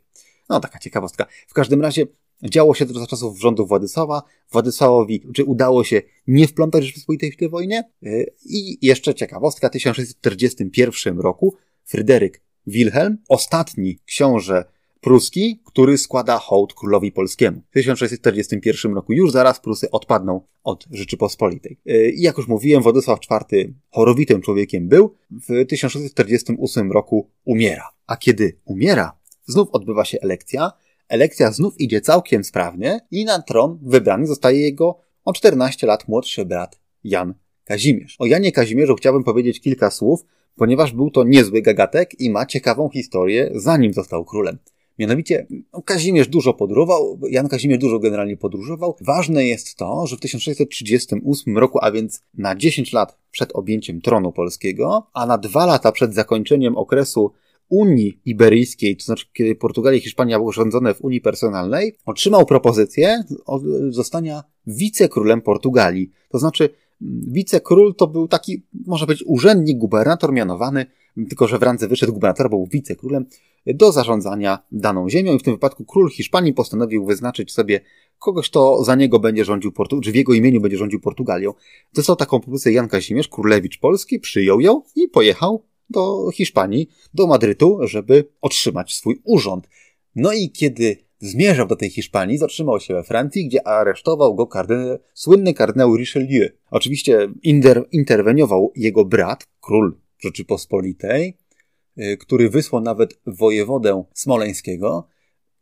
[0.49, 1.25] No, taka ciekawostka.
[1.47, 2.05] W każdym razie
[2.43, 4.21] Działo się to za czasów rządów Władysława.
[4.51, 7.83] Władysławowi, czy udało się nie wplątać Rzeczypospolitej w tę wojnę?
[8.03, 14.65] Y, I jeszcze ciekawostka, w 1641 roku Fryderyk Wilhelm, ostatni książę
[15.01, 17.61] pruski, który składa hołd królowi polskiemu.
[17.69, 21.77] W 1641 roku już zaraz Prusy odpadną od Rzeczypospolitej.
[21.89, 23.19] Y, I jak już mówiłem, Władysław
[23.51, 27.89] IV chorowitym człowiekiem był, w 1648 roku umiera.
[28.07, 30.71] A kiedy umiera, znów odbywa się elekcja,
[31.09, 36.45] Elekcja znów idzie całkiem sprawnie i na tron wybrany zostaje jego o 14 lat młodszy
[36.45, 38.15] brat Jan Kazimierz.
[38.19, 42.89] O Janie Kazimierzu chciałbym powiedzieć kilka słów, ponieważ był to niezły gagatek i ma ciekawą
[42.89, 44.57] historię, zanim został królem.
[44.99, 48.95] Mianowicie no, Kazimierz dużo podróżował, Jan Kazimierz dużo generalnie podróżował.
[49.01, 54.31] Ważne jest to, że w 1638 roku, a więc na 10 lat przed objęciem tronu
[54.31, 57.31] polskiego, a na dwa lata przed zakończeniem okresu
[57.69, 63.23] Unii Iberyjskiej, to znaczy kiedy Portugalia i Hiszpania były rządzone w Unii Personalnej, otrzymał propozycję
[63.89, 66.11] zostania wicekrólem Portugalii.
[66.29, 66.69] To znaczy
[67.27, 70.85] wicekról to był taki, może być urzędnik, gubernator mianowany,
[71.29, 73.25] tylko że w randze wyszedł gubernator, był wicekrólem,
[73.65, 77.81] do zarządzania daną ziemią i w tym wypadku król Hiszpanii postanowił wyznaczyć sobie
[78.19, 81.53] kogoś, kto za niego będzie rządził Portugalią, czy w jego imieniu będzie rządził Portugalią.
[81.93, 87.79] Dostał taką propozycję Jan Kazimierz, królewicz Polski, przyjął ją i pojechał do Hiszpanii, do Madrytu,
[87.83, 89.69] żeby otrzymać swój urząd.
[90.15, 94.49] No i kiedy zmierzał do tej Hiszpanii, zatrzymał się we Francji, gdzie aresztował go
[95.13, 96.49] słynny kardynał Richelieu.
[96.71, 101.37] Oczywiście inter, interweniował jego brat, król Rzeczypospolitej,
[101.97, 105.07] y, który wysłał nawet wojewodę smoleńskiego,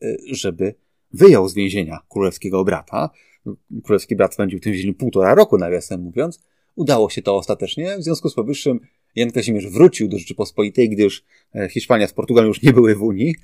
[0.04, 0.76] y, żeby
[1.12, 3.10] wyjął z więzienia królewskiego brata.
[3.84, 6.40] Królewski brat spędził w tym więzieniu półtora roku, nawiasem mówiąc.
[6.76, 7.98] Udało się to ostatecznie.
[7.98, 8.80] W związku z powyższym
[9.16, 11.24] Jan Kazimierz wrócił do Rzeczypospolitej, gdyż
[11.56, 13.36] e, Hiszpania z Portugalią już nie były w Unii.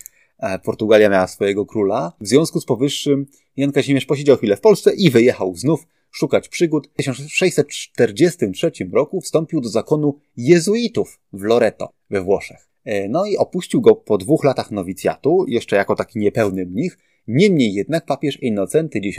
[0.64, 2.14] Portugalia miała swojego króla.
[2.22, 3.26] W związku z powyższym
[3.58, 6.88] Jan Kazimierz posiedział chwilę w Polsce i wyjechał znów szukać przygód.
[6.88, 12.68] W 1643 roku wstąpił do zakonu jezuitów w Loreto we Włoszech.
[12.86, 17.74] E, no i opuścił go po dwóch latach nowicjatu, jeszcze jako taki niepełny mnich, Niemniej
[17.74, 19.18] jednak papież Innocenty X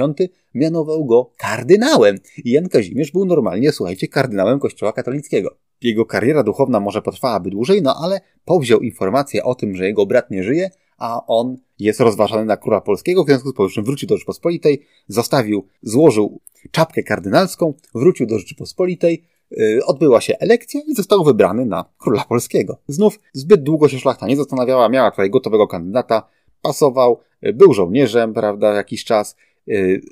[0.54, 2.18] mianował go kardynałem.
[2.44, 5.56] I Jan Kazimierz był normalnie, słuchajcie, kardynałem Kościoła katolickiego.
[5.82, 10.30] Jego kariera duchowna może potrwałaby dłużej, no ale powziął informację o tym, że jego brat
[10.30, 14.16] nie żyje, a on jest rozważany na króla polskiego, w związku z powyższym wrócił do
[14.16, 16.40] Rzeczypospolitej, zostawił, złożył
[16.70, 22.78] czapkę kardynalską, wrócił do Rzeczypospolitej, yy, odbyła się elekcja i został wybrany na króla polskiego.
[22.88, 26.28] Znów zbyt długo się szlachta nie zastanawiała, miała tutaj gotowego kandydata,
[26.62, 27.20] pasował,
[27.54, 29.36] był żołnierzem, prawda, jakiś czas, y,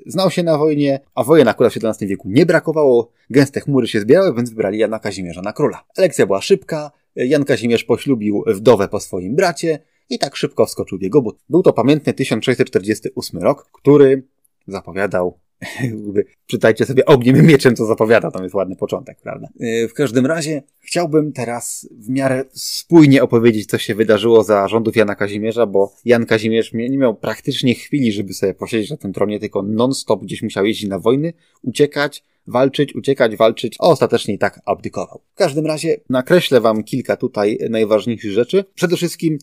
[0.06, 4.00] znał się na wojnie, a wojen akurat w XVII wieku nie brakowało, gęste chmury się
[4.00, 5.84] zbierały, więc wybrali Jana Kazimierza na króla.
[5.96, 9.78] Elekcja była szybka, Jan Kazimierz poślubił wdowę po swoim bracie
[10.10, 11.38] i tak szybko wskoczył w jego but.
[11.48, 14.22] Był to pamiętny 1648 rok, który
[14.66, 15.38] zapowiadał
[16.46, 19.49] Czytajcie sobie ogniem mieczem, co zapowiada, tam jest ładny początek, prawda?
[19.61, 24.96] E, w każdym razie chciałbym teraz w miarę spójnie opowiedzieć, co się wydarzyło za rządów
[24.96, 29.40] Jana Kazimierza, bo Jan Kazimierz nie miał praktycznie chwili, żeby sobie posiedzieć na tym tronie,
[29.40, 34.61] tylko non-stop gdzieś musiał jeździć na wojny, uciekać, walczyć, uciekać, walczyć, a ostatecznie i tak
[34.64, 35.20] abdykował.
[35.35, 38.64] W każdym razie nakreślę wam kilka tutaj najważniejszych rzeczy.
[38.75, 39.38] Przede wszystkim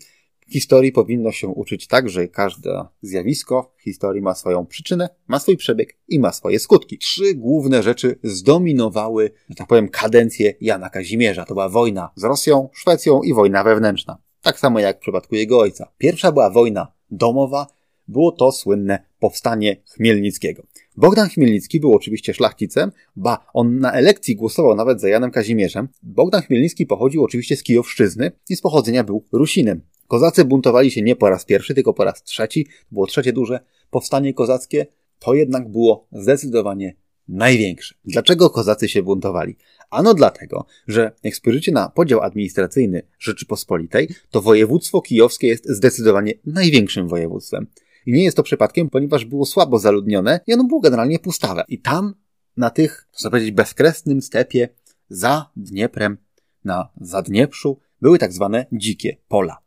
[0.49, 5.57] Historii powinno się uczyć tak, że każde zjawisko w historii ma swoją przyczynę, ma swój
[5.57, 6.97] przebieg i ma swoje skutki.
[6.97, 11.45] Trzy główne rzeczy zdominowały, że tak powiem, kadencję Jana Kazimierza.
[11.45, 14.17] To była wojna z Rosją, Szwecją i wojna wewnętrzna.
[14.41, 15.91] Tak samo jak w przypadku jego ojca.
[15.97, 17.67] Pierwsza była wojna domowa,
[18.07, 20.63] było to słynne powstanie Chmielnickiego.
[20.97, 25.87] Bogdan Chmielnicki był oczywiście szlachcicem, ba, on na elekcji głosował nawet za Janem Kazimierzem.
[26.03, 29.81] Bogdan Chmielnicki pochodził oczywiście z Kijowszczyzny i z pochodzenia był Rusinem.
[30.07, 32.67] Kozacy buntowali się nie po raz pierwszy, tylko po raz trzeci.
[32.91, 34.85] Było trzecie duże powstanie kozackie.
[35.19, 36.95] To jednak było zdecydowanie
[37.27, 37.95] największe.
[38.05, 39.55] Dlaczego kozacy się buntowali?
[39.89, 47.07] Ano dlatego, że jak spojrzycie na podział administracyjny Rzeczypospolitej, to województwo kijowskie jest zdecydowanie największym
[47.07, 47.67] województwem.
[48.05, 51.63] I nie jest to przypadkiem, ponieważ było słabo zaludnione i ono było generalnie pustawe.
[51.67, 52.15] I tam,
[52.57, 54.69] na tych, można powiedzieć, bezkresnym stepie
[55.09, 56.17] za Dnieprem,
[56.63, 59.57] na Zadnieprzu, były tak zwane dzikie pola,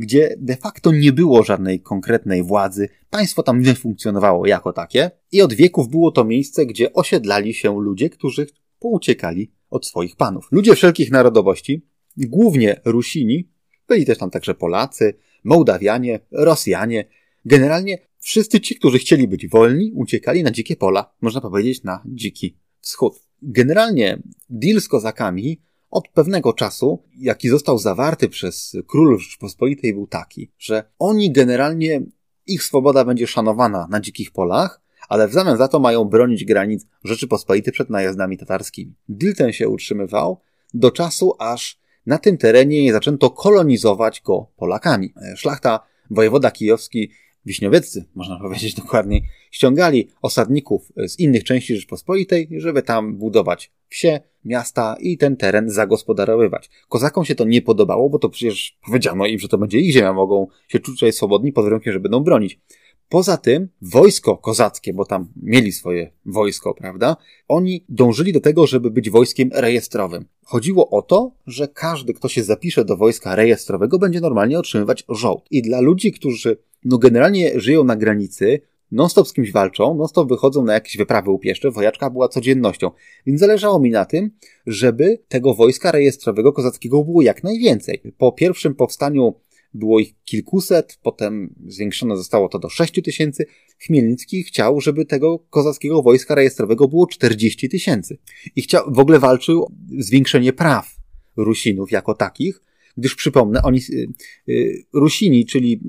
[0.00, 5.42] gdzie de facto nie było żadnej konkretnej władzy, państwo tam nie funkcjonowało jako takie i
[5.42, 8.46] od wieków było to miejsce, gdzie osiedlali się ludzie, którzy
[8.78, 10.48] pouciekali od swoich panów.
[10.52, 11.86] Ludzie wszelkich narodowości,
[12.16, 13.50] głównie Rusini,
[13.88, 17.04] byli też tam także Polacy, Mołdawianie, Rosjanie,
[17.44, 22.56] Generalnie wszyscy ci, którzy chcieli być wolni, uciekali na dzikie pola, można powiedzieć na dziki
[22.80, 23.14] wschód.
[23.42, 30.52] Generalnie deal z kozakami od pewnego czasu, jaki został zawarty przez królów Rzeczypospolitej, był taki,
[30.58, 32.02] że oni generalnie,
[32.46, 36.86] ich swoboda będzie szanowana na dzikich polach, ale w zamian za to mają bronić granic
[37.04, 38.94] Rzeczypospolitej przed najazdami tatarskimi.
[39.08, 40.40] Deal ten się utrzymywał
[40.74, 45.14] do czasu, aż na tym terenie nie zaczęto kolonizować go Polakami.
[45.36, 47.10] Szlachta, wojewoda kijowski
[47.46, 54.96] wiśniowieccy, można powiedzieć dokładniej, ściągali osadników z innych części Rzeczpospolitej, żeby tam budować wsie, miasta
[55.00, 56.70] i ten teren zagospodarowywać.
[56.88, 60.12] Kozakom się to nie podobało, bo to przecież powiedziano im, że to będzie ich ziemia,
[60.12, 62.60] mogą się czuć tutaj swobodni pod warunkiem, że będą bronić.
[63.08, 67.16] Poza tym wojsko kozackie, bo tam mieli swoje wojsko, prawda?
[67.48, 70.24] Oni dążyli do tego, żeby być wojskiem rejestrowym.
[70.44, 75.46] Chodziło o to, że każdy, kto się zapisze do wojska rejestrowego, będzie normalnie otrzymywać żołd.
[75.50, 78.60] I dla ludzi, którzy no generalnie żyją na granicy,
[78.92, 82.90] non-stop z kimś walczą, non-stop wychodzą na jakieś wyprawy upieszcze, wojaczka była codziennością.
[83.26, 84.30] Więc zależało mi na tym,
[84.66, 88.02] żeby tego wojska rejestrowego kozackiego było jak najwięcej.
[88.18, 89.34] Po pierwszym powstaniu
[89.74, 93.46] było ich kilkuset, potem zwiększone zostało to do sześciu tysięcy.
[93.78, 98.18] Chmielnicki chciał, żeby tego kozackiego wojska rejestrowego było 40 tysięcy.
[98.56, 100.96] I chciał, w ogóle walczył o zwiększenie praw
[101.36, 102.62] Rusinów jako takich,
[102.96, 104.06] gdyż przypomnę, oni, y,
[104.48, 105.80] y, Rusini, czyli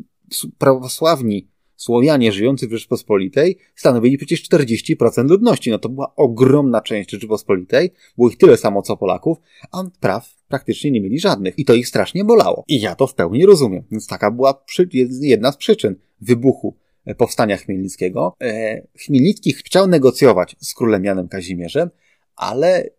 [0.57, 5.71] prawosławni Słowianie żyjący w Rzeczpospolitej stanowili przecież 40% ludności.
[5.71, 7.91] No to była ogromna część Rzeczypospolitej.
[8.17, 9.37] Było ich tyle samo co Polaków,
[9.71, 11.59] a praw praktycznie nie mieli żadnych.
[11.59, 12.63] I to ich strasznie bolało.
[12.67, 13.83] I ja to w pełni rozumiem.
[13.91, 14.89] Więc taka była przy,
[15.21, 18.35] jedna z przyczyn wybuchu e, powstania Chmielnickiego.
[18.41, 21.89] E, Chmielnicki chciał negocjować z królem Janem Kazimierzem,
[22.35, 22.89] ale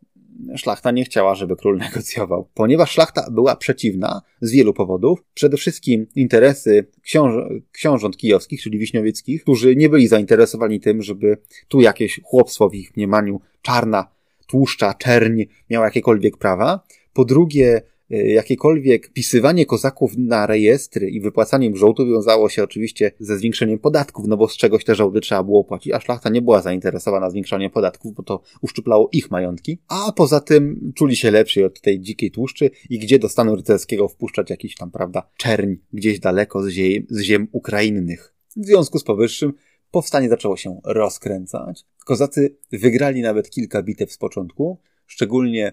[0.57, 5.25] szlachta nie chciała, żeby król negocjował, ponieważ szlachta była przeciwna z wielu powodów.
[5.35, 7.35] Przede wszystkim interesy książ
[7.73, 11.37] książąt kijowskich, czyli wiśniowieckich, którzy nie byli zainteresowani tym, żeby
[11.69, 14.07] tu jakieś chłopstwo w ich mniemaniu czarna,
[14.47, 16.81] tłuszcza, czerń miała jakiekolwiek prawa.
[17.13, 23.39] Po drugie, jakiekolwiek pisywanie kozaków na rejestry i wypłacanie im żołdu wiązało się oczywiście ze
[23.39, 26.63] zwiększeniem podatków, no bo z czegoś te żołdy trzeba było płacić, a szlachta nie była
[26.63, 31.81] zainteresowana zwiększaniem podatków, bo to uszczuplało ich majątki, a poza tym czuli się lepsi od
[31.81, 36.63] tej dzikiej tłuszczy i gdzie do stanu rycerskiego wpuszczać jakiś tam, prawda, czerń gdzieś daleko
[36.63, 38.35] z ziem, z ziem ukrainnych.
[38.57, 39.53] W związku z powyższym
[39.91, 41.85] powstanie zaczęło się rozkręcać.
[42.05, 45.73] Kozacy wygrali nawet kilka bitew z początku, szczególnie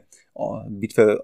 [0.70, 1.18] bitwę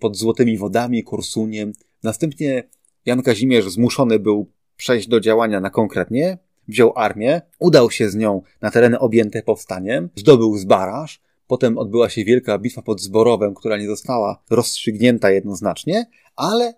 [0.00, 1.72] pod Złotymi Wodami, Korsuniem.
[2.02, 2.68] Następnie
[3.06, 8.42] Jan Kazimierz zmuszony był przejść do działania na konkretnie, wziął armię, udał się z nią
[8.62, 13.86] na tereny objęte powstaniem, zdobył Zbaraż, potem odbyła się wielka bitwa pod Zborowem, która nie
[13.86, 16.06] została rozstrzygnięta jednoznacznie,
[16.36, 16.74] ale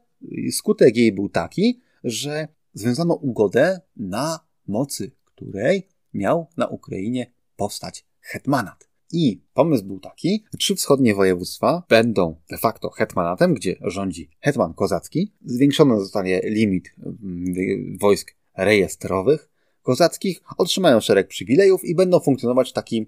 [0.50, 8.91] skutek jej był taki, że związano ugodę na mocy której miał na Ukrainie powstać hetmanat.
[9.12, 15.32] I pomysł był taki, trzy wschodnie województwa będą de facto hetmanatem, gdzie rządzi hetman kozacki.
[15.44, 23.06] Zwiększony zostanie limit mm, wojsk rejestrowych kozackich, otrzymają szereg przywilejów i będą funkcjonować w takim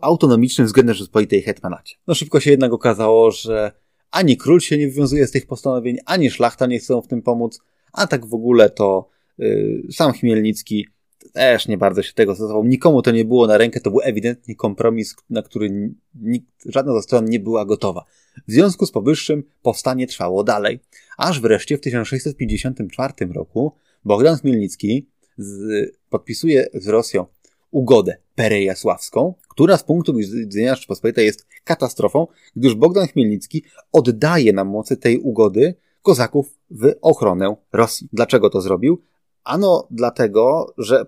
[0.00, 1.96] autonomicznym względem Rzeczypospolitej hetmanacie.
[2.06, 3.72] No szybko się jednak okazało, że
[4.10, 7.60] ani król się nie wywiązuje z tych postanowień, ani szlachta nie chcą w tym pomóc,
[7.92, 10.86] a tak w ogóle to yy, sam Chmielnicki
[11.34, 12.64] też nie bardzo się tego stosował.
[12.64, 17.02] Nikomu to nie było na rękę, to był ewidentnie kompromis, na który nikt, żadna ze
[17.02, 18.04] stron nie była gotowa.
[18.48, 20.80] W związku z powyższym powstanie trwało dalej,
[21.18, 23.72] aż wreszcie w 1654 roku
[24.04, 25.06] Bogdan Chmielnicki
[25.38, 27.26] z, podpisuje z Rosją
[27.70, 34.96] ugodę perejasławską, która z punktu widzenia Rzeczypospolitej jest katastrofą, gdyż Bogdan Chmielnicki oddaje na mocy
[34.96, 38.08] tej ugody kozaków w ochronę Rosji.
[38.12, 39.02] Dlaczego to zrobił?
[39.44, 41.06] Ano dlatego, że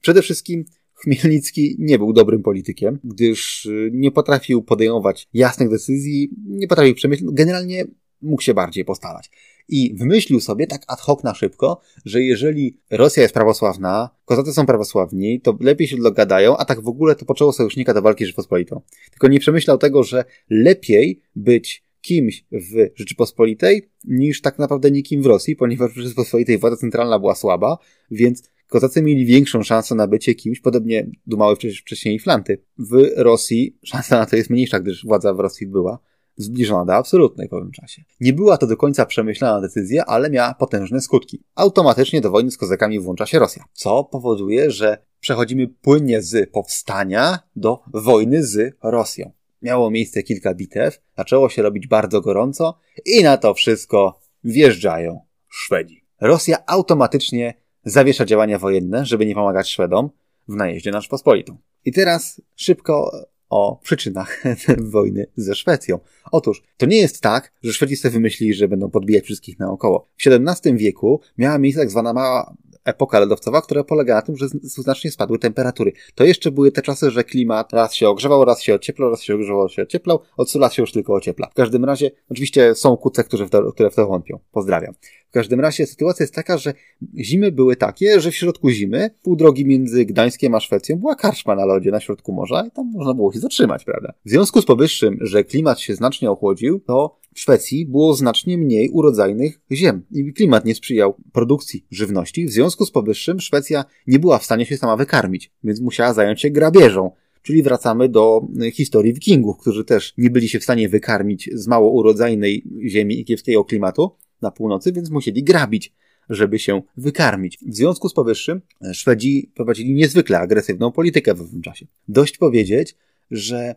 [0.00, 0.64] przede wszystkim
[0.94, 7.30] Chmielnicki nie był dobrym politykiem, gdyż y, nie potrafił podejmować jasnych decyzji, nie potrafił przemyśleć,
[7.32, 7.84] generalnie
[8.22, 9.30] mógł się bardziej postarać.
[9.68, 14.66] I wymyślił sobie tak ad hoc na szybko, że jeżeli Rosja jest prawosławna, kozacy są
[14.66, 18.26] prawosławni, to lepiej się dogadają, a tak w ogóle to poczęło sojusznika do walki z
[18.26, 18.80] Rzeczpospolitą.
[19.10, 25.26] Tylko nie przemyślał tego, że lepiej być kimś w Rzeczypospolitej niż tak naprawdę nikim w
[25.26, 27.78] Rosji, ponieważ w Rzeczypospolitej władza centralna była słaba,
[28.10, 28.42] więc
[28.74, 32.62] Kozacy mieli większą szansę na bycie kimś, podobnie dumały wcześniej Flanty.
[32.78, 35.98] W Rosji szansa na to jest mniejsza, gdyż władza w Rosji była
[36.36, 38.02] zbliżona do absolutnej w pewnym czasie.
[38.20, 41.42] Nie była to do końca przemyślana decyzja, ale miała potężne skutki.
[41.54, 47.38] Automatycznie do wojny z kozakami włącza się Rosja, co powoduje, że przechodzimy płynnie z powstania
[47.56, 49.32] do wojny z Rosją.
[49.62, 56.04] Miało miejsce kilka bitew, zaczęło się robić bardzo gorąco i na to wszystko wjeżdżają Szwedzi.
[56.20, 60.10] Rosja automatycznie zawiesza działania wojenne, żeby nie pomagać Szwedom
[60.48, 61.56] w najeździe na Rzeczpospolitą.
[61.84, 63.10] I teraz szybko
[63.48, 64.42] o przyczynach
[64.94, 65.98] wojny ze Szwecją.
[66.32, 70.08] Otóż, to nie jest tak, że Szwedzi sobie wymyślili, że będą podbijać wszystkich naokoło.
[70.16, 74.46] W XVII wieku miała miejsce tak zwana mała epoka lodowcowa, która polega na tym, że
[74.62, 75.92] znacznie spadły temperatury.
[76.14, 79.34] To jeszcze były te czasy, że klimat raz się ogrzewał, raz się ocieplał, raz się
[79.34, 81.48] ogrzewał, się ocieplał, od 100 lat się już tylko ociepla.
[81.50, 84.38] W każdym razie, oczywiście są kuce, którzy w to, które w to wątpią.
[84.52, 84.94] Pozdrawiam.
[85.28, 86.74] W każdym razie sytuacja jest taka, że
[87.18, 91.54] zimy były takie, że w środku zimy, pół drogi między Gdańskiem a Szwecją, była karczma
[91.54, 94.12] na lodzie na środku morza i tam można było się zatrzymać, prawda?
[94.24, 98.90] W związku z powyższym, że klimat się znacznie ochłodził, to w Szwecji było znacznie mniej
[98.90, 102.46] urodzajnych ziem i klimat nie sprzyjał produkcji żywności.
[102.46, 106.40] W związku z powyższym Szwecja nie była w stanie się sama wykarmić, więc musiała zająć
[106.40, 107.10] się grabieżą.
[107.42, 111.66] Czyli wracamy do y, historii wikingów, którzy też nie byli się w stanie wykarmić z
[111.66, 114.10] mało urodzajnej ziemi i kiepskiego klimatu
[114.42, 115.92] na północy, więc musieli grabić
[116.30, 117.58] żeby się wykarmić.
[117.58, 121.86] W związku z powyższym y, Szwedzi prowadzili niezwykle agresywną politykę w owym czasie.
[122.08, 122.96] Dość powiedzieć,
[123.30, 123.74] że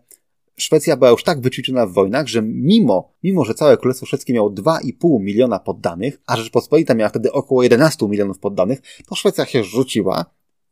[0.59, 4.51] Szwecja była już tak wyćwiczona w wojnach, że mimo, mimo że całe Królestwo Szwedzkie miało
[4.51, 10.25] 2,5 miliona poddanych, a Rzeczpospolita miała wtedy około 11 milionów poddanych, to Szwecja się rzuciła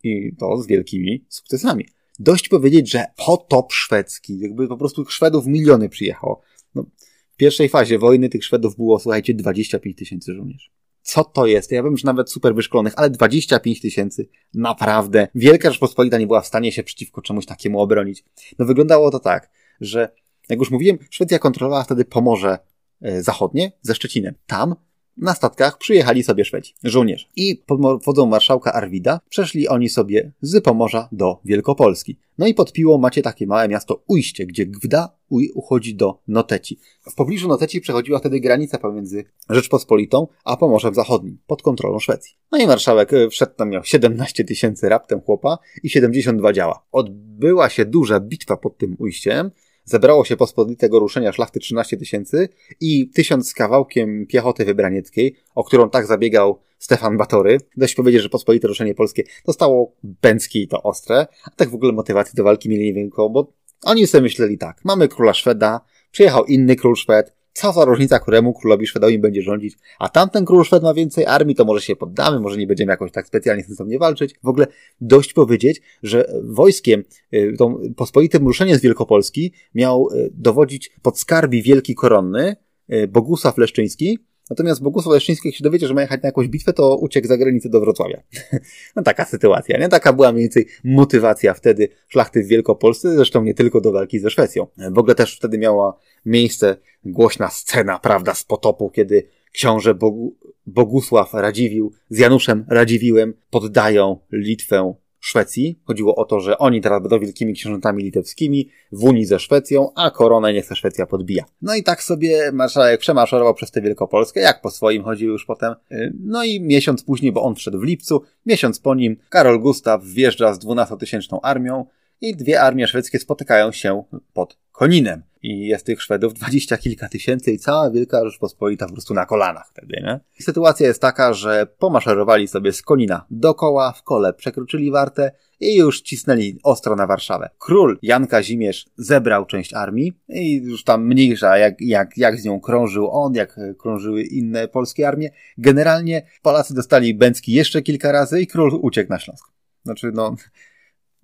[0.04, 1.86] i to z wielkimi sukcesami.
[2.19, 6.41] Dość powiedzieć, że potop szwedzki, jakby po prostu Szwedów miliony przyjechało.
[6.76, 6.86] No,
[7.32, 10.69] w pierwszej fazie wojny tych Szwedów było, słuchajcie, 25 tysięcy żołnierzy.
[11.02, 11.71] Co to jest?
[11.71, 14.30] Ja wiem, że nawet super wyszkolonych, ale 25 tysięcy.
[14.54, 15.28] Naprawdę.
[15.36, 18.26] Wielka Rzeczpospolita nie była w stanie się przeciwko czemuś takiemu obronić.
[18.60, 19.50] No wyglądało to tak
[19.81, 20.09] że,
[20.49, 22.57] jak już mówiłem, Szwecja kontrolowała wtedy Pomorze
[23.01, 24.35] e, Zachodnie ze Szczecinem.
[24.47, 24.75] Tam
[25.17, 27.25] na statkach przyjechali sobie Szwedzi, żołnierze.
[27.35, 32.17] I pod wodą marszałka Arwida przeszli oni sobie z Pomorza do Wielkopolski.
[32.38, 35.17] No i pod Piłą macie takie małe miasto Ujście, gdzie Gwda
[35.53, 36.79] uchodzi do Noteci.
[37.01, 42.35] W pobliżu Noteci przechodziła wtedy granica pomiędzy Rzeczpospolitą a Pomorzem Zachodnim, pod kontrolą Szwecji.
[42.51, 46.85] No i marszałek e, wszedł tam miał 17 tysięcy raptem chłopa i 72 działa.
[46.91, 49.51] Odbyła się duża bitwa pod tym ujściem,
[49.86, 52.50] zebrało się pospolitego ruszenia szlachty 13 tysięcy
[52.82, 57.58] i tysiąc z kawałkiem piechoty wybranieckiej, o którą tak zabiegał Stefan Batory.
[57.78, 61.91] Dość powiedzieć, że pospolite ruszenie polskie dostało bęcki i to ostre, a tak w ogóle
[61.91, 66.76] motywacji do walki mieli niewielką, bo oni sobie myśleli tak, mamy króla Szweda, przyjechał inny
[66.76, 70.93] król Szwed, co za różnica, któremu królowi Szwedowi będzie rządzić, a tamten król Szwed ma
[70.93, 74.35] więcej armii, to może się poddamy, może nie będziemy jakoś tak specjalnie sensownie walczyć.
[74.43, 74.67] W ogóle
[75.01, 81.95] dość powiedzieć, że wojskiem, y, tą pospolitym ruszeniem z Wielkopolski miał y, dowodzić podskarbi wielki
[81.95, 82.55] koronny,
[82.93, 86.73] y, Bogusław Leszczyński, Natomiast Bogusław Leszczyński, jak się dowiedział, że ma jechać na jakąś bitwę,
[86.73, 88.21] to uciekł za granicę do Wrocławia.
[88.95, 89.89] no taka sytuacja, nie?
[89.89, 94.29] Taka była mniej więcej motywacja wtedy szlachty w Wielkopolsce, zresztą nie tylko do walki ze
[94.29, 94.67] Szwecją.
[94.91, 101.34] W ogóle też wtedy miała miejsce głośna scena, prawda, z potopu, kiedy książę Bogu, Bogusław
[101.34, 104.93] Radziwił z Januszem Radziwiłem poddają Litwę
[105.25, 105.79] Szwecji.
[105.85, 110.11] Chodziło o to, że oni teraz będą wielkimi książętami litewskimi w Unii ze Szwecją, a
[110.11, 111.43] koronę niech ta Szwecja podbija.
[111.61, 115.73] No i tak sobie marszałek przemaszerował przez tę Wielkopolskę, jak po swoim chodził już potem.
[115.91, 120.04] Y, no i miesiąc później, bo on wszedł w lipcu, miesiąc po nim Karol Gustaw
[120.04, 121.85] wjeżdża z 12-tysięczną armią
[122.30, 124.04] i dwie armie szwedzkie spotykają się
[124.34, 125.23] pod Koninem.
[125.42, 129.69] I jest tych Szwedów dwadzieścia kilka tysięcy i cała Wielka Rzeczpospolita po prostu na kolanach
[129.69, 130.19] wtedy, nie?
[130.40, 135.76] I sytuacja jest taka, że pomaszerowali sobie z Konina dokoła, w kole przekroczyli Wartę i
[135.76, 137.50] już cisnęli ostro na Warszawę.
[137.60, 142.60] Król Jan Kazimierz zebrał część armii i już tam mniejsza, jak, jak, jak z nią
[142.60, 145.30] krążył on, jak krążyły inne polskie armie.
[145.58, 149.52] Generalnie Polacy dostali Bęcki jeszcze kilka razy i król uciekł na Śląsk.
[149.84, 150.36] Znaczy, no,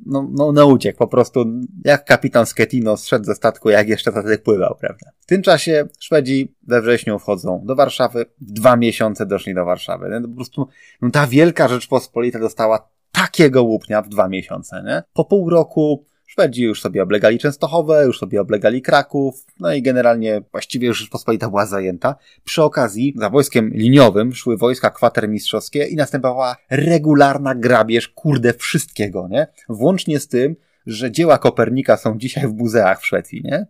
[0.05, 1.45] no, no, no uciekł po prostu,
[1.85, 5.11] jak kapitan Sketino zszedł ze statku, jak jeszcze statek pływał, prawda?
[5.19, 10.09] W tym czasie Szwedzi we wrześniu wchodzą do Warszawy, w dwa miesiące doszli do Warszawy.
[10.09, 10.67] No, po prostu
[11.01, 15.03] no, ta wielka Rzeczpospolita dostała takiego łupnia w dwa miesiące, nie?
[15.13, 20.41] Po pół roku Szwedzi już sobie oblegali Częstochowę, już sobie oblegali Kraków, no i generalnie
[20.51, 22.15] właściwie już Rzeczpospolita była zajęta.
[22.43, 29.47] Przy okazji za wojskiem liniowym szły wojska kwatermistrzowskie i następowała regularna grabież, kurde, wszystkiego, nie?
[29.69, 30.55] Włącznie z tym,
[30.85, 33.67] że dzieła Kopernika są dzisiaj w muzeach w Szwecji, nie?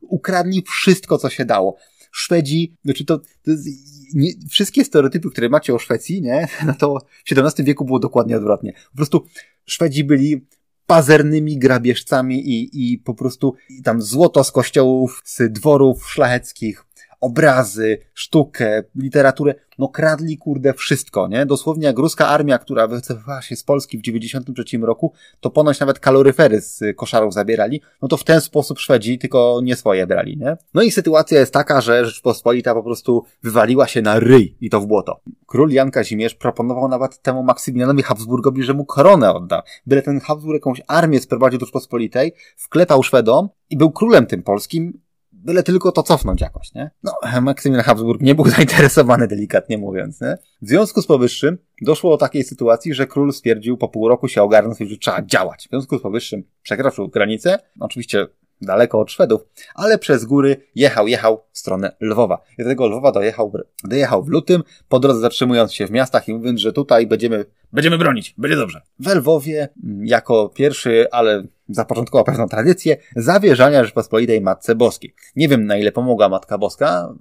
[0.00, 1.76] Ukradli wszystko, co się dało.
[2.12, 3.68] Szwedzi, znaczy to, to jest,
[4.14, 6.48] nie, wszystkie stereotypy, które macie o Szwecji, nie?
[6.66, 8.72] No to w XVII wieku było dokładnie odwrotnie.
[8.90, 9.26] Po prostu
[9.66, 10.46] Szwedzi byli
[10.86, 16.84] pazernymi grabieżcami i, i po prostu i tam złoto z kościołów, z dworów szlacheckich,
[17.24, 21.46] obrazy, sztukę, literaturę, no kradli kurde wszystko, nie?
[21.46, 25.98] Dosłownie jak ruska armia, która wycofywała się z Polski w 93 roku, to ponoć nawet
[25.98, 30.56] kaloryfery z koszarów zabierali, no to w ten sposób Szwedzi tylko nie swoje brali, nie?
[30.74, 34.80] No i sytuacja jest taka, że Rzeczpospolita po prostu wywaliła się na ryj i to
[34.80, 35.20] w błoto.
[35.46, 39.62] Król Jan Kazimierz proponował nawet temu Maksymilianowi Habsburgowi, że mu koronę odda.
[39.86, 45.03] Byle ten Habsburg jakąś armię sprowadził do Rzeczpospolitej, wklepał Szwedom i był królem tym polskim,
[45.44, 46.90] byle tylko to cofnąć jakoś, nie?
[47.02, 50.38] No, Maksymilian Habsburg nie był zainteresowany, delikatnie mówiąc, nie?
[50.62, 54.42] W związku z powyższym doszło do takiej sytuacji, że król stwierdził po pół roku się
[54.42, 55.66] ogarnąć, że trzeba działać.
[55.66, 58.26] W związku z powyższym przekroczył granicę, oczywiście
[58.60, 59.40] daleko od Szwedów,
[59.74, 62.38] ale przez góry jechał, jechał w stronę Lwowa.
[62.58, 63.52] I do tego Lwowa dojechał,
[63.84, 67.98] dojechał w lutym, po drodze zatrzymując się w miastach i mówiąc, że tutaj będziemy, będziemy
[67.98, 68.80] bronić, będzie dobrze.
[68.98, 75.14] W Lwowie, mm, jako pierwszy, ale zapoczątkował pewną tradycję zawierzania Rzeczpospolitej Matce Boskiej.
[75.36, 77.14] Nie wiem, na ile pomogła Matka Boska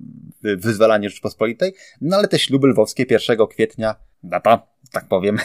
[0.44, 5.38] w wyzwalaniu Rzeczpospolitej, no ale te śluby lwowskie 1 kwietnia, data, tak powiem,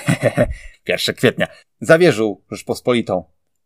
[0.89, 1.47] 1 kwietnia,
[1.81, 3.25] zawierzył Rzeczpospolitą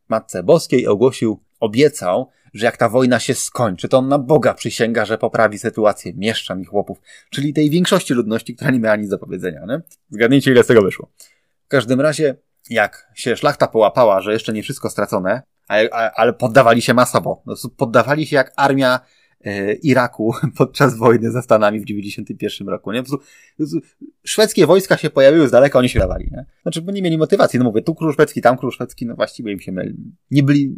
[0.08, 5.04] Matce Boskiej, ogłosił, obiecał, że jak ta wojna się skończy, to on na Boga przysięga,
[5.04, 6.98] że poprawi sytuację mieszczan i chłopów,
[7.30, 9.60] czyli tej większości ludności, która nie miała nic do powiedzenia.
[9.68, 9.80] Nie?
[10.10, 11.08] Zgadnijcie, ile z tego wyszło.
[11.64, 12.36] W każdym razie
[12.70, 17.42] jak się szlachta połapała, że jeszcze nie wszystko stracone, ale, ale poddawali się masowo.
[17.46, 19.00] No, poddawali się jak armia
[19.44, 23.02] e, Iraku podczas wojny ze Stanami w 91 roku, nie?
[23.02, 23.80] Po prostu,
[24.24, 26.46] szwedzkie wojska się pojawiły z daleka, oni się dawali, nie?
[26.62, 29.52] Znaczy, bo nie mieli motywacji, no mówię, tu król szwedzki, tam król szwedzki, no właściwie
[29.52, 29.94] im się myli.
[30.30, 30.74] nie byli,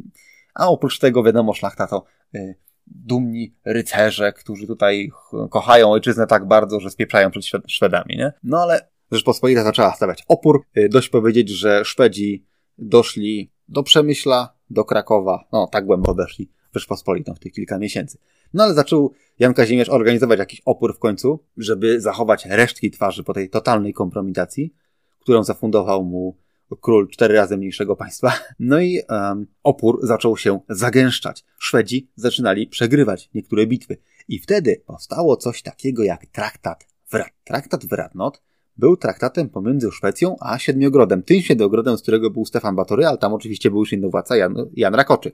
[0.55, 2.05] a oprócz tego wiadomo, szlachta to
[2.35, 2.55] y,
[2.87, 5.11] dumni rycerze, którzy tutaj
[5.51, 8.32] kochają ojczyznę tak bardzo, że spieprzają przed Szwedami, nie?
[8.43, 10.64] No ale Rzeczpospolita zaczęła stawiać opór.
[10.76, 12.46] Y, dość powiedzieć, że Szwedzi
[12.78, 18.18] doszli do Przemyśla, do Krakowa, no tak głęboko weszli w Rzeczpospolitą w tych kilka miesięcy.
[18.55, 23.34] No ale zaczął Jan Kazimierz organizować jakiś opór w końcu, żeby zachować resztki twarzy po
[23.34, 24.74] tej totalnej kompromitacji,
[25.18, 26.36] którą zafundował mu
[26.80, 28.32] król cztery razy mniejszego państwa.
[28.59, 31.44] No i um, opór zaczął się zagęszczać.
[31.59, 33.96] Szwedzi zaczynali przegrywać niektóre bitwy.
[34.28, 37.32] I wtedy powstało coś takiego jak traktat Wrat.
[37.44, 38.42] Traktat Wratnot
[38.77, 41.22] był traktatem pomiędzy Szwecją a Siedmiogrodem.
[41.22, 44.57] Tym Siedmiogrodem, z którego był Stefan Batory, ale tam oczywiście był już inny władca, Jan,
[44.77, 45.33] Jan Rakoczy.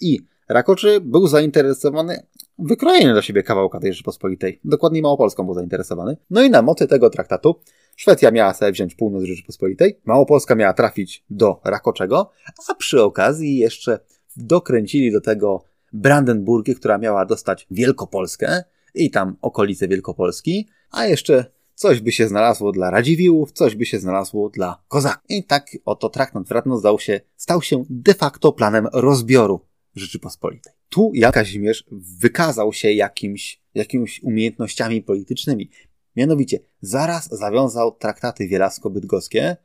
[0.00, 2.26] I Rakoczy był zainteresowany
[2.58, 4.60] wykrojeniem dla siebie kawałka tej Rzeczypospolitej.
[4.64, 6.16] Dokładnie Małopolską był zainteresowany.
[6.30, 7.54] No i na mocy tego traktatu
[7.96, 12.30] Szwecja miała sobie wziąć północ Rzeczypospolitej, Małopolska miała trafić do Rakoczego,
[12.68, 13.98] a przy okazji jeszcze
[14.36, 18.62] dokręcili do tego Brandenburgię, która miała dostać Wielkopolskę
[18.94, 23.98] i tam okolice Wielkopolski, a jeszcze Coś by się znalazło dla Radziwiłłów, coś by się
[23.98, 25.24] znalazło dla Kozaków.
[25.28, 29.60] I tak oto traktat Wratno zdał się, stał się de facto planem rozbioru
[29.94, 30.72] Rzeczypospolitej.
[30.88, 31.84] Tu Jan Kazimierz
[32.20, 35.70] wykazał się jakimś, jakimiś umiejętnościami politycznymi.
[36.16, 39.56] Mianowicie, zaraz zawiązał traktaty wielasco-bydgoskie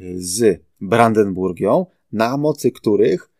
[0.00, 3.30] y, z Brandenburgią, na mocy których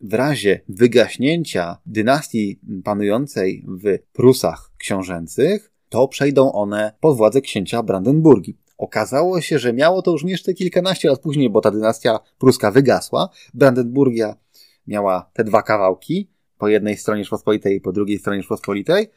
[0.00, 8.58] w razie wygaśnięcia dynastii panującej w Prusach książęcych to przejdą one pod władzę księcia Brandenburgii.
[8.78, 13.28] Okazało się, że miało to już jeszcze kilkanaście lat później, bo ta dynastia pruska wygasła.
[13.54, 14.36] Brandenburgia
[14.86, 19.10] miała te dwa kawałki, po jednej stronie Rzeczpospolitej i po drugiej stronie Rzeczpospolitej.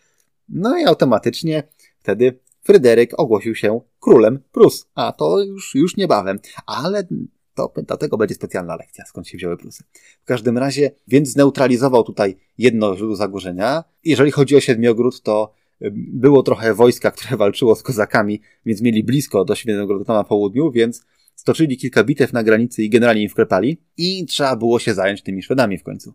[0.49, 1.63] No i automatycznie
[1.99, 4.85] wtedy Fryderyk ogłosił się królem Prus.
[4.95, 6.39] A to już, już niebawem.
[6.65, 7.07] Ale
[7.55, 9.83] To dlatego będzie specjalna lekcja, skąd się wzięły Prusy.
[10.23, 13.83] W każdym razie, więc zneutralizował tutaj jedno źródło zagrożenia.
[14.03, 15.53] Jeżeli chodzi o Siedmiogród, to
[15.91, 21.05] było trochę wojska, które walczyło z kozakami, więc mieli blisko do Świętego na południu, więc
[21.35, 25.43] stoczyli kilka bitew na granicy i generalnie im wklepali i trzeba było się zająć tymi
[25.43, 26.13] Szwedami w końcu.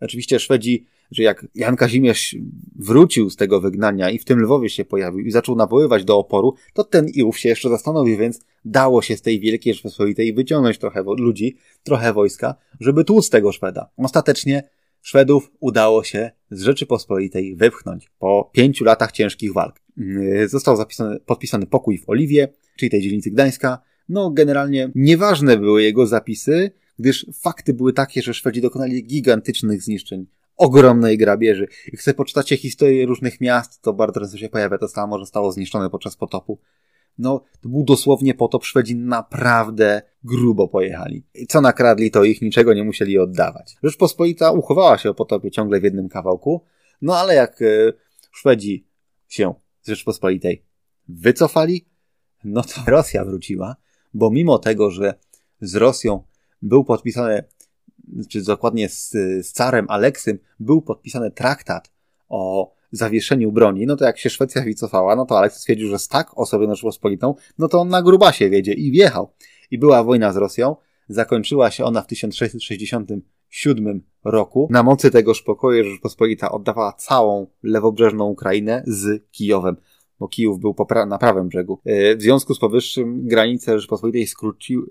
[0.00, 2.36] Oczywiście Szwedzi, że jak Jan Kazimierz
[2.76, 6.54] wrócił z tego wygnania i w tym Lwowie się pojawił i zaczął nawoływać do oporu,
[6.74, 10.78] to ten i ów się jeszcze zastanowił, więc dało się z tej wielkiej Rzeczypospolitej wyciągnąć
[10.78, 13.90] trochę ludzi, trochę wojska, żeby tłuc tego Szweda.
[13.96, 14.62] Ostatecznie
[15.02, 19.80] Szwedów udało się z Rzeczypospolitej wypchnąć po pięciu latach ciężkich walk.
[19.96, 23.78] Yy, został zapisany, podpisany pokój w Oliwie, czyli tej dzielnicy Gdańska.
[24.08, 30.26] No, generalnie nieważne były jego zapisy, gdyż fakty były takie, że Szwedzi dokonali gigantycznych zniszczeń,
[30.56, 31.68] ogromnej grabieży.
[31.92, 35.52] Jak sobie poczytacie historię różnych miast, to bardzo często się pojawia to samo, że zostało
[35.52, 36.58] zniszczone podczas potopu.
[37.18, 38.64] No, to był dosłownie potop.
[38.64, 41.24] Szwedzi naprawdę grubo pojechali.
[41.34, 43.76] I co nakradli, to ich niczego nie musieli oddawać.
[43.82, 46.64] Rzeczpospolita uchowała się o potopie ciągle w jednym kawałku,
[47.02, 47.66] no ale jak e,
[48.32, 48.86] Szwedzi
[49.28, 50.64] się z Rzeczpospolitej
[51.08, 51.86] wycofali,
[52.44, 53.76] no to Rosja wróciła,
[54.14, 55.14] bo mimo tego, że
[55.60, 56.22] z Rosją
[56.62, 57.44] był podpisany,
[58.28, 59.10] czy dokładnie z,
[59.46, 61.92] z carem Aleksym, był podpisany traktat
[62.28, 66.08] o zawieszeniu broni, no to jak się Szwecja wycofała, no to Aleks stwierdził, że z
[66.08, 69.32] tak osobą Rzeczpospolitą, no to on na grubasie wiedzie i wjechał.
[69.70, 70.76] I była wojna z Rosją,
[71.08, 74.68] zakończyła się ona w 1667 roku.
[74.70, 79.76] Na mocy tegoż pokoju Rzeczpospolita oddawała całą lewobrzeżną Ukrainę z Kijowem
[80.20, 81.80] bo Kijów był pra na prawym brzegu.
[81.84, 84.26] E, w związku z powyższym granice Rzeczpospolitej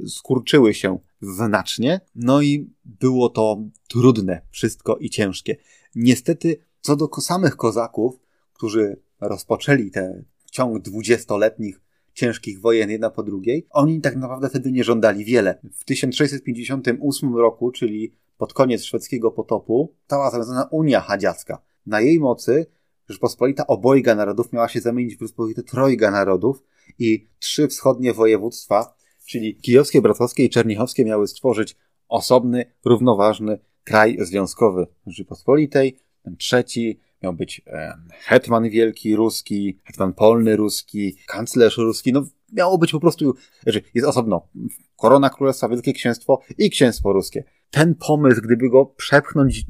[0.07, 5.55] skurczyły się znacznie, no i było to trudne wszystko i ciężkie.
[5.95, 8.19] Niestety, co do samych kozaków,
[8.53, 11.81] którzy rozpoczęli ten ciąg dwudziestoletnich
[12.13, 15.59] ciężkich wojen jedna po drugiej, oni tak naprawdę wtedy nie żądali wiele.
[15.73, 21.61] W 1658 roku, czyli pod koniec szwedzkiego potopu, stała zawiązana Unia Hadziacka.
[21.85, 22.65] Na jej mocy
[23.09, 26.63] Rzeczpospolita obojga narodów miała się zamienić w Rzeczpospolitę trojga narodów
[26.99, 31.77] i trzy wschodnie województwa, czyli kijowskie, bratowskie i czernichowskie miały stworzyć
[32.07, 35.99] osobny, równoważny kraj związkowy Rzeczypospolitej.
[36.23, 42.77] Ten trzeci miał być e, hetman wielki ruski, hetman polny ruski, kanclerz ruski, no miało
[42.77, 44.47] być po prostu, znaczy jest osobno
[44.95, 47.43] korona królestwa, wielkie księstwo i księstwo ruskie.
[47.71, 49.65] Ten pomysł, gdyby go przepchnąć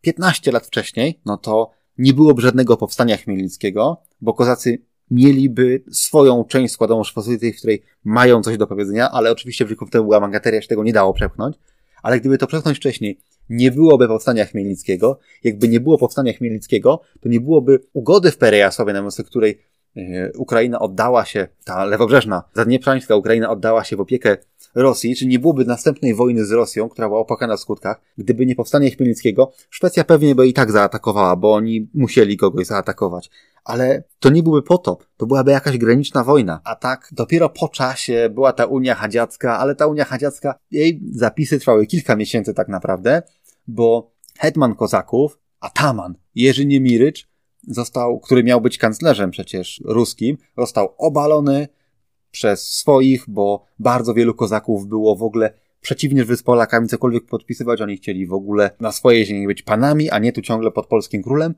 [0.00, 6.74] 15 lat wcześniej, no to nie byłoby żadnego powstania chmielnickiego, bo kozacy mieliby swoją część
[6.74, 10.68] składową Rzeczpospolitej, w której mają coś do powiedzenia, ale oczywiście w wtedy była mangateria, się
[10.68, 11.56] tego nie dało przepchnąć.
[12.02, 13.18] Ale gdyby to przepchnąć wcześniej,
[13.50, 15.18] nie byłoby powstania chmielnickiego.
[15.44, 19.58] Jakby nie było powstania chmielnickiego, to nie byłoby ugody w Perejasowie, na mocy której
[20.36, 24.36] Ukraina oddała się, ta lewobrzeżna, zadnieprzańska Ukraina oddała się w opiekę
[24.74, 28.54] Rosji, czy nie byłoby następnej wojny z Rosją, która była opłakana w skutkach, gdyby nie
[28.54, 33.30] powstanie Chmielnickiego, Szwecja pewnie by i tak zaatakowała, bo oni musieli kogoś zaatakować.
[33.64, 36.60] Ale to nie byłby potop, to byłaby jakaś graniczna wojna.
[36.64, 41.58] A tak, dopiero po czasie była ta Unia Hadziacka, ale ta Unia Hadziacka, jej zapisy
[41.58, 43.22] trwały kilka miesięcy tak naprawdę,
[43.66, 47.28] bo hetman kozaków, ataman Jerzy Niemirycz,
[47.66, 51.68] został, który miał być kanclerzem przecież ruskim, został obalony,
[52.30, 57.96] przez swoich, bo bardzo wielu kozaków było w ogóle przeciwnie z Polakami cokolwiek podpisywać, oni
[57.96, 61.54] chcieli w ogóle na swojej ziemi być panami, a nie tu ciągle pod polskim królem.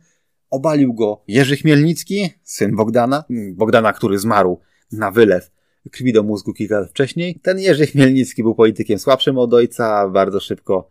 [0.51, 4.61] Obalił go Jerzy Chmielnicki, syn Bogdana, Bogdana, który zmarł
[4.93, 5.51] na wylew
[5.93, 7.41] krwi do mózgu kilka lat wcześniej.
[7.43, 10.91] Ten Jerzy Chmielnicki był politykiem słabszym od ojca, bardzo szybko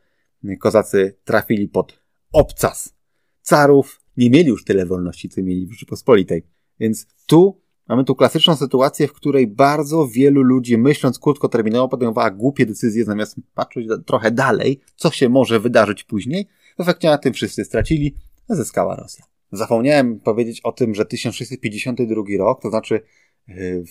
[0.60, 2.00] kozacy trafili pod
[2.32, 2.96] obcas
[3.42, 3.99] carów.
[4.20, 6.44] Nie mieli już tyle wolności, co mieli w Rzeczypospolitej.
[6.80, 12.66] Więc tu Mamy tu klasyczną sytuację, w której bardzo wielu ludzi, myśląc krótkoterminowo, podejmowała głupie
[12.66, 16.48] decyzje, zamiast patrzeć trochę dalej, co się może wydarzyć później.
[16.78, 18.16] W efekcie na tym wszyscy stracili,
[18.50, 19.26] zyskała Rosja.
[19.52, 23.02] Zapomniałem powiedzieć o tym, że 1652 rok, to znaczy
[23.48, 23.84] yy,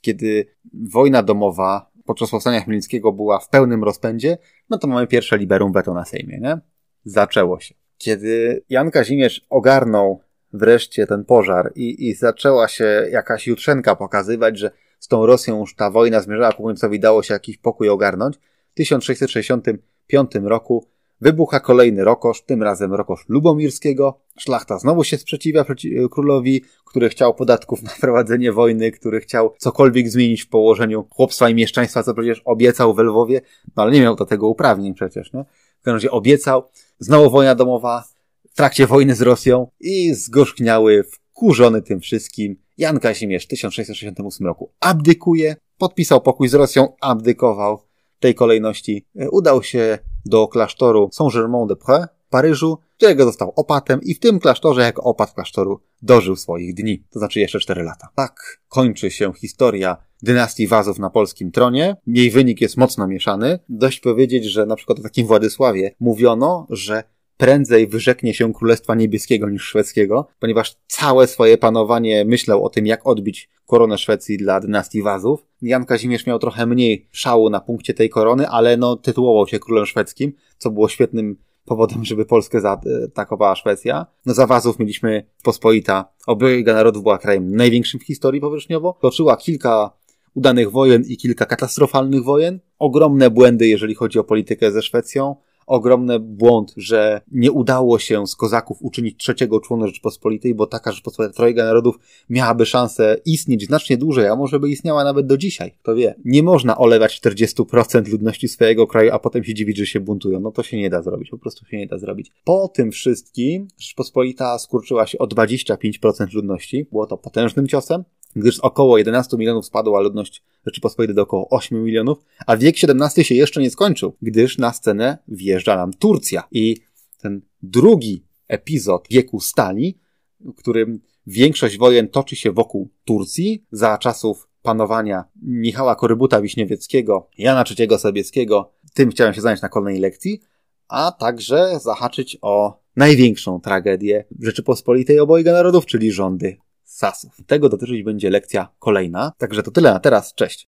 [0.00, 0.46] kiedy
[0.92, 4.38] wojna domowa podczas powstania chmielnickiego była w pełnym rozpędzie,
[4.70, 6.58] no to mamy pierwsze liberum veto na Sejmie, nie?
[7.04, 7.74] Zaczęło się.
[8.00, 10.20] Kiedy Jan Kazimierz ogarnął
[10.52, 15.74] wreszcie ten pożar i, i zaczęła się jakaś jutrzenka pokazywać, że z tą Rosją już
[15.74, 18.36] ta wojna zmierzała ku końcowi, dało się jakiś pokój ogarnąć.
[18.70, 20.86] W 1665 roku
[21.20, 24.20] wybucha kolejny rokosz, tym razem rokosz Lubomirskiego.
[24.38, 25.64] Szlachta znowu się sprzeciwia
[26.10, 31.54] królowi, który chciał podatków na prowadzenie wojny, który chciał cokolwiek zmienić w położeniu chłopstwa i
[31.54, 33.40] mieszczaństwa, co przecież obiecał w Lwowie,
[33.76, 35.44] no ale nie miał do tego uprawnień przecież, nie?
[35.80, 36.62] W każdym razie obiecał.
[36.98, 38.04] Znowu wojna domowa,
[38.50, 44.72] w trakcie wojny z Rosją i zgorzkniały, wkurzony tym wszystkim, Jan Kazimierz w 1668 roku
[44.80, 47.78] abdykuje, podpisał pokój z Rosją, abdykował,
[48.20, 54.20] tej kolejności e, udał się do klasztoru Saint-Germain-de-Prés w Paryżu, którego został opatem i w
[54.20, 58.08] tym klasztorze jako opat klasztoru dożył swoich dni, to znaczy jeszcze 4 lata.
[58.14, 61.96] Tak kończy się historia dynastii Wazów na polskim tronie.
[62.06, 63.58] Jej wynik jest mocno mieszany.
[63.68, 67.04] Dość powiedzieć, że na przykład o takim Władysławie mówiono, że
[67.40, 73.06] prędzej wyrzeknie się Królestwa Niebieskiego niż Szwedzkiego, ponieważ całe swoje panowanie myślał o tym, jak
[73.06, 75.46] odbić koronę Szwecji dla dynastii Wazów.
[75.62, 79.86] Jan Kazimierz miał trochę mniej szału na punkcie tej korony, ale no tytułował się królem
[79.86, 84.06] szwedzkim, co było świetnym powodem, żeby Polskę zaatakowała Szwecja.
[84.26, 88.98] No za Wazów mieliśmy pospolita obojga narodów była krajem największym w historii powierzchniowo.
[89.00, 89.90] Toczyła kilka
[90.34, 92.60] udanych wojen i kilka katastrofalnych wojen.
[92.78, 95.36] Ogromne błędy, jeżeli chodzi o politykę ze Szwecją
[95.70, 101.34] ogromny błąd, że nie udało się z kozaków uczynić trzeciego człona Rzeczypospolitej, bo taka Rzeczypospolita
[101.34, 101.98] Trojga Narodów
[102.30, 106.14] miałaby szansę istnieć znacznie dłużej, a może by istniała nawet do dzisiaj, kto wie.
[106.24, 110.40] Nie można olewać 40% ludności swojego kraju, a potem się dziwić, że się buntują.
[110.40, 112.30] No to się nie da zrobić, po prostu się nie da zrobić.
[112.44, 116.86] Po tym wszystkim Rzeczypospolita skurczyła się o 25% ludności.
[116.92, 118.04] Było to potężnym ciosem,
[118.36, 123.24] gdyż z około 11 milionów spadła ludność Rzeczypospolitej do około 8 milionów, a wiek XVII
[123.24, 126.42] się jeszcze nie skończył, gdyż na scenę wjeżdża nam Turcja.
[126.50, 126.76] I
[127.18, 129.98] ten drugi epizod wieku stali,
[130.40, 137.64] w którym większość wojen toczy się wokół Turcji za czasów panowania Michała Korybuta Wiśniewieckiego, Jana
[137.78, 138.72] III Sobieskiego.
[138.94, 140.40] Tym chciałem się zająć na kolejnej lekcji,
[140.88, 146.56] a także zahaczyć o największą tragedię Rzeczypospolitej obojga narodów, czyli rządy
[146.90, 147.32] Sasów.
[147.46, 149.32] Tego dotyczyć będzie lekcja kolejna.
[149.38, 150.34] Także to tyle na teraz.
[150.34, 150.68] Cześć.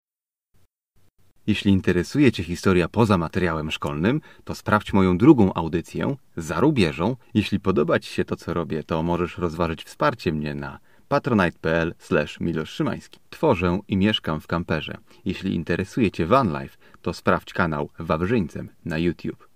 [1.48, 7.16] Jeśli interesuje Cię historia poza materiałem szkolnym, to sprawdź moją drugą audycję za rubieżą.
[7.34, 11.96] Jeśli podoba Ci się to, co robię, to możesz rozważyć wsparcie mnie na patronite.pl
[12.40, 13.20] Milosz Szymański.
[13.30, 14.98] Tworzę i mieszkam w kamperze.
[15.26, 19.49] Jeśli interesuje Cię vanlife, to sprawdź kanał Wawrzyńcem na YouTube.